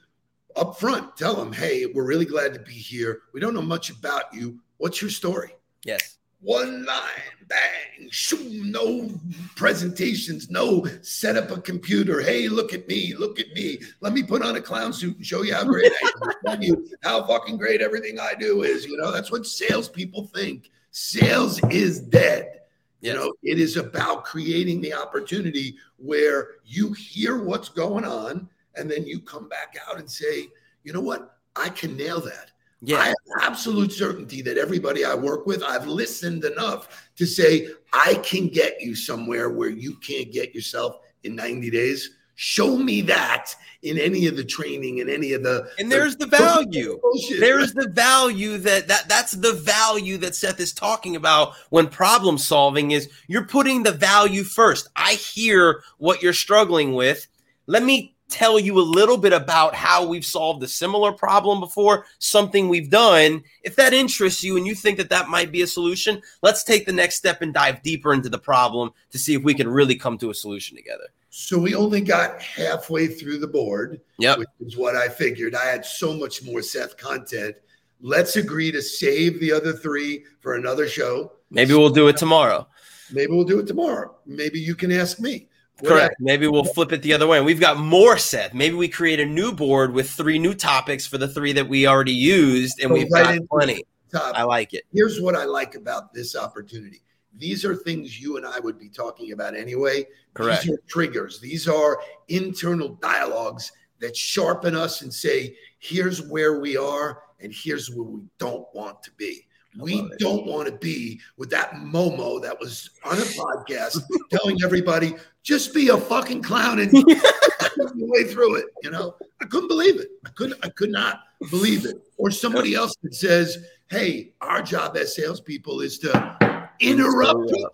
up 0.57 0.81
front, 0.81 1.17
tell 1.17 1.37
them, 1.37 1.53
hey, 1.53 1.87
we're 1.87 2.07
really 2.07 2.25
glad 2.25 2.53
to 2.55 2.61
be 2.61 2.73
here. 2.73 3.23
We 3.33 3.41
don't 3.41 3.55
know 3.55 3.63
much 3.63 3.91
about 3.91 4.35
you. 4.35 4.59
What's 4.79 5.01
your 5.01 5.11
story? 5.11 5.55
Yes 5.85 6.19
one 6.45 6.85
line, 6.85 7.49
bang, 7.49 8.09
shoot, 8.11 8.53
no 8.67 9.11
presentations, 9.57 10.51
no 10.51 10.87
set 11.01 11.37
up 11.37 11.51
a 11.51 11.61
computer. 11.61 12.21
Hey, 12.21 12.49
look 12.49 12.75
at 12.75 12.87
me, 12.87 13.15
look 13.15 13.41
at 13.41 13.51
me. 13.55 13.79
Let 14.03 14.13
me 14.13 14.23
put 14.23 14.43
on 14.43 14.55
a 14.57 14.61
clown 14.61 14.93
suit 14.93 15.17
and 15.17 15.27
show 15.27 15.43
you 15.43 15.55
how 15.55 15.65
great 15.65 15.91
I 15.91 16.11
am. 16.11 16.33
Tell 16.47 16.63
you 16.63 16.87
how 17.03 17.27
fucking 17.27 17.57
great 17.57 17.81
everything 17.81 18.21
I 18.21 18.35
do 18.39 18.63
is. 18.63 18.85
You 18.85 18.99
know, 18.99 19.11
that's 19.11 19.33
what 19.33 19.47
salespeople 19.47 20.27
think. 20.35 20.71
Sales 20.91 21.61
is 21.71 22.01
dead. 22.01 22.61
You 23.01 23.15
know, 23.15 23.33
it 23.43 23.59
is 23.59 23.77
about 23.77 24.25
creating 24.25 24.83
the 24.83 24.93
opportunity 24.93 25.77
where 25.97 26.49
you 26.65 26.93
hear 26.93 27.43
what's 27.43 27.71
going 27.71 28.05
on 28.05 28.49
and 28.77 28.91
then 28.91 29.07
you 29.07 29.21
come 29.21 29.49
back 29.49 29.77
out 29.89 29.99
and 29.99 30.11
say, 30.11 30.49
you 30.85 30.93
know 30.93 31.01
what? 31.01 31.39
I 31.57 31.71
can 31.71 31.97
nail 31.97 32.21
that. 32.21 32.51
Yeah. 32.87 32.99
I 32.99 33.07
have 33.07 33.15
absolute 33.43 33.93
certainty 33.93 34.43
that 34.43 34.59
everybody 34.59 35.05
I 35.05 35.15
work 35.15 35.47
with, 35.47 35.63
I've 35.63 35.87
listened 35.87 36.45
enough 36.45 37.11
to 37.17 37.27
say, 37.27 37.69
I 37.93 38.15
can 38.25 38.49
get 38.49 38.81
you 38.81 38.95
somewhere 38.95 39.51
where 39.51 39.71
you 39.71 39.97
can't 39.97 40.31
get 40.31 40.55
yourself 40.55 40.99
in 41.23 41.35
90 41.35 41.71
days. 41.71 42.11
Show 42.37 42.77
me 42.77 43.01
that 43.03 43.55
in 43.83 43.97
any 43.97 44.27
of 44.27 44.37
the 44.37 44.45
training 44.45 45.01
and 45.01 45.09
any 45.09 45.35
of 45.35 45.45
the 45.45 45.71
and 45.79 45.91
there's 45.91 46.17
the, 46.17 46.27
the 46.27 46.37
value. 46.37 46.99
Bullshit, 47.01 47.39
there's 47.39 47.75
right? 47.77 47.87
the 47.87 47.93
value 47.93 48.59
that 48.59 48.89
that 48.89 49.09
that's 49.09 49.33
the 49.33 49.53
value 49.53 50.19
that 50.19 50.35
Seth 50.35 50.59
is 50.59 50.73
talking 50.73 51.15
about 51.15 51.53
when 51.71 51.87
problem 51.87 52.39
solving 52.39 52.91
is 52.91 53.09
you're 53.29 53.47
putting 53.47 53.85
the 53.85 53.93
value 53.93 54.43
first. 54.43 54.89
I 54.97 55.13
hear 55.13 55.85
what 55.99 56.25
you're 56.25 56.33
struggling 56.33 56.95
with. 56.95 57.29
Let 57.67 57.85
me 57.85 58.14
tell 58.35 58.59
you 58.59 58.81
a 58.81 58.83
little 58.83 59.17
bit 59.17 59.33
about 59.33 59.77
how 59.77 60.05
we've 60.05 60.25
solved 60.25 60.61
a 60.65 60.69
similar 60.69 61.13
problem 61.13 61.61
before, 61.61 62.05
something 62.19 62.69
we've 62.69 62.91
done. 62.91 63.45
If 63.63 63.77
that 63.77 63.95
interests 63.95 64.43
you 64.43 64.57
and 64.57 64.67
you 64.67 64.75
think 64.75 64.97
that 64.97 65.09
that 65.11 65.29
might 65.29 65.53
be 65.53 65.63
a 65.63 65.69
solution, 65.69 66.21
let's 66.43 66.65
take 66.65 66.85
the 66.85 66.93
next 66.93 67.15
step 67.15 67.43
and 67.43 67.55
dive 67.55 67.81
deeper 67.83 68.13
into 68.13 68.29
the 68.29 68.39
problem 68.39 68.91
to 69.13 69.19
see 69.19 69.35
if 69.35 69.45
we 69.45 69.55
can 69.55 69.69
really 69.69 69.95
come 69.95 70.19
to 70.19 70.31
a 70.31 70.35
solution 70.35 70.77
together. 70.77 71.05
So 71.31 71.59
we 71.59 71.77
only 71.77 72.01
got 72.01 72.43
halfway 72.43 73.07
through 73.07 73.39
the 73.39 73.47
board, 73.47 74.01
yep. 74.19 74.39
which 74.39 74.49
is 74.61 74.77
what 74.77 74.97
I 74.97 75.09
figured. 75.09 75.55
I 75.55 75.67
had 75.67 75.85
so 75.85 76.13
much 76.13 76.43
more 76.43 76.61
Seth 76.61 76.97
content. 76.97 77.55
Let's 78.01 78.35
agree 78.35 78.73
to 78.73 78.83
save 78.83 79.39
the 79.39 79.53
other 79.53 79.73
three 79.73 80.25
for 80.41 80.57
another 80.57 80.89
show. 80.89 81.33
Maybe 81.51 81.73
we'll 81.75 81.91
do 81.91 82.09
it 82.09 82.17
tomorrow. 82.17 82.67
Maybe 83.13 83.33
we'll 83.33 83.45
do 83.45 83.61
it 83.61 83.69
tomorrow. 83.69 84.17
Maybe 84.27 84.59
you 84.59 84.75
can 84.75 84.91
ask 84.91 85.21
me. 85.21 85.49
Correct. 85.83 86.17
Maybe 86.21 86.47
we'll 86.47 86.65
flip 86.65 86.93
it 86.93 87.03
the 87.03 87.13
other 87.13 87.27
way. 87.27 87.39
And 87.39 87.47
we've 87.47 87.61
got 87.61 87.79
more 87.79 88.17
Seth. 88.17 88.55
Maybe 88.55 88.75
we 88.75 88.89
create 88.89 89.19
a 89.19 89.27
new 89.27 89.53
board 89.53 89.93
with 89.93 90.11
three 90.11 90.39
new 90.39 90.55
topics 90.55 91.07
for 91.07 91.19
the 91.19 91.27
three 91.27 91.53
that 91.53 91.69
we 91.69 91.87
already 91.87 92.13
used, 92.13 92.81
and 92.81 92.91
so 92.91 92.95
we've 92.95 93.11
right 93.11 93.41
got 93.41 93.49
plenty. 93.49 93.85
I 94.15 94.45
like 94.45 94.75
it. 94.75 94.85
Here's 94.93 95.21
what 95.21 95.35
I 95.35 95.45
like 95.45 95.75
about 95.75 96.15
this 96.15 96.37
opportunity. 96.37 97.03
These 97.37 97.65
are 97.65 97.75
things 97.75 98.21
you 98.21 98.37
and 98.37 98.47
I 98.47 98.61
would 98.61 98.79
be 98.79 98.89
talking 98.89 99.33
about 99.33 99.57
anyway. 99.57 100.07
Correct. 100.35 100.63
These 100.63 100.75
are 100.75 100.81
triggers. 100.87 101.41
These 101.41 101.67
are 101.67 102.01
internal 102.29 102.91
dialogues 102.91 103.73
that 103.99 104.17
sharpen 104.17 104.77
us 104.77 105.03
and 105.03 105.13
say, 105.13 105.57
here's 105.81 106.23
where 106.23 106.61
we 106.61 106.77
are 106.77 107.23
And 107.45 107.53
here's 107.55 107.91
where 107.91 108.07
we 108.07 108.23
don't 108.39 108.67
want 108.75 109.03
to 109.03 109.11
be. 109.13 109.47
We 109.79 110.09
don't 110.19 110.47
want 110.47 110.69
to 110.69 110.75
be 110.77 111.21
with 111.37 111.51
that 111.51 111.73
Momo 111.73 112.41
that 112.43 112.59
was 112.61 112.91
on 113.05 113.19
a 113.19 113.23
podcast 113.23 114.03
telling 114.31 114.59
everybody 114.63 115.15
just 115.43 115.75
be 115.75 115.89
a 115.89 115.97
fucking 115.97 116.43
clown 116.43 116.79
and 116.79 116.93
your 117.95 118.09
way 118.09 118.25
through 118.25 118.57
it. 118.57 118.67
You 118.83 118.91
know, 118.91 119.17
I 119.43 119.47
couldn't 119.47 119.69
believe 119.69 120.01
it. 120.01 120.09
I 120.25 120.31
couldn't. 120.31 120.65
I 120.65 120.69
could 120.71 120.91
not 120.91 121.21
believe 121.51 121.85
it. 121.87 121.97
Or 122.19 122.31
somebody 122.31 122.75
else 122.75 122.95
that 123.03 123.15
says, 123.15 123.59
"Hey, 123.91 124.33
our 124.41 124.63
job 124.63 124.97
as 124.97 125.15
salespeople 125.17 125.81
is 125.81 125.99
to 126.01 126.69
interrupt 126.81 127.51
people." 127.51 127.71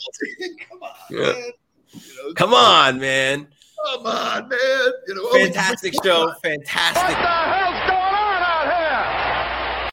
Come 0.70 0.82
on, 0.82 0.90
Yeah. 1.10 1.32
man. 1.32 1.50
You 1.92 2.00
know, 2.28 2.34
Come 2.34 2.54
on, 2.54 2.98
man. 3.00 3.48
come 3.94 4.06
on, 4.06 4.48
man. 4.48 4.92
You 5.08 5.14
know, 5.14 5.22
oh, 5.24 5.38
Fantastic 5.38 5.94
show. 6.04 6.32
Fantastic. 6.42 7.02
What 7.02 7.22
the 7.22 7.28
hell's 7.28 7.90
going 7.90 8.14
on 8.14 8.42
out 8.42 9.82
here? 9.84 9.90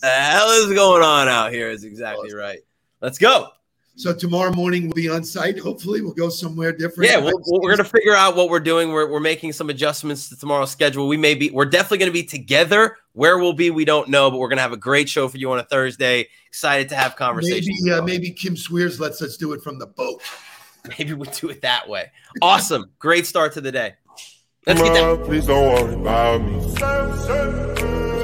The 0.00 0.08
hell 0.08 0.50
is 0.50 0.72
going 0.74 1.02
on 1.02 1.28
out 1.28 1.52
here 1.52 1.70
is 1.70 1.84
exactly 1.84 2.32
right. 2.34 2.60
Let's 3.00 3.18
go. 3.18 3.48
So 3.96 4.14
tomorrow 4.14 4.50
morning 4.52 4.84
we'll 4.84 4.94
be 4.94 5.10
on 5.10 5.22
site. 5.24 5.58
Hopefully, 5.58 6.00
we'll 6.00 6.14
go 6.14 6.30
somewhere 6.30 6.72
different. 6.72 7.10
Yeah, 7.10 7.18
we'll, 7.18 7.38
we'll- 7.46 7.60
we're 7.60 7.76
gonna 7.76 7.86
figure 7.88 8.14
out 8.14 8.34
what 8.34 8.48
we're 8.48 8.60
doing. 8.60 8.92
We're, 8.92 9.10
we're 9.10 9.20
making 9.20 9.52
some 9.52 9.68
adjustments 9.68 10.30
to 10.30 10.36
tomorrow's 10.38 10.70
schedule. 10.70 11.06
We 11.06 11.18
may 11.18 11.34
be, 11.34 11.50
we're 11.50 11.66
definitely 11.66 11.98
gonna 11.98 12.10
be 12.12 12.22
together. 12.24 12.96
Where 13.12 13.36
we'll 13.38 13.52
be, 13.52 13.70
we 13.70 13.84
don't 13.84 14.08
know, 14.08 14.30
but 14.30 14.38
we're 14.38 14.48
gonna 14.48 14.62
have 14.62 14.72
a 14.72 14.76
great 14.78 15.08
show 15.08 15.28
for 15.28 15.36
you 15.36 15.50
on 15.52 15.58
a 15.58 15.64
Thursday. 15.64 16.28
Excited 16.46 16.88
to 16.90 16.94
have 16.96 17.16
conversations. 17.16 17.82
maybe 17.82 17.92
uh, 17.98 18.02
maybe 18.02 18.30
Kim 18.30 18.56
Swears 18.56 19.00
lets 19.00 19.20
us 19.20 19.36
do 19.36 19.52
it 19.52 19.60
from 19.62 19.78
the 19.78 19.86
boat. 19.86 20.22
Maybe 20.98 21.12
we 21.12 21.26
do 21.28 21.50
it 21.50 21.60
that 21.60 21.86
way. 21.90 22.10
Awesome, 22.40 22.90
great 22.98 23.26
start 23.26 23.52
to 23.52 23.60
the 23.60 23.70
day. 23.70 23.96
Let's 24.66 24.80
get 24.80 24.94
down. 24.94 25.18
Mama, 25.18 25.24
Please 25.26 25.44
don't 25.44 25.74
worry 25.74 25.94
about 25.94 26.40
me. 27.74 27.79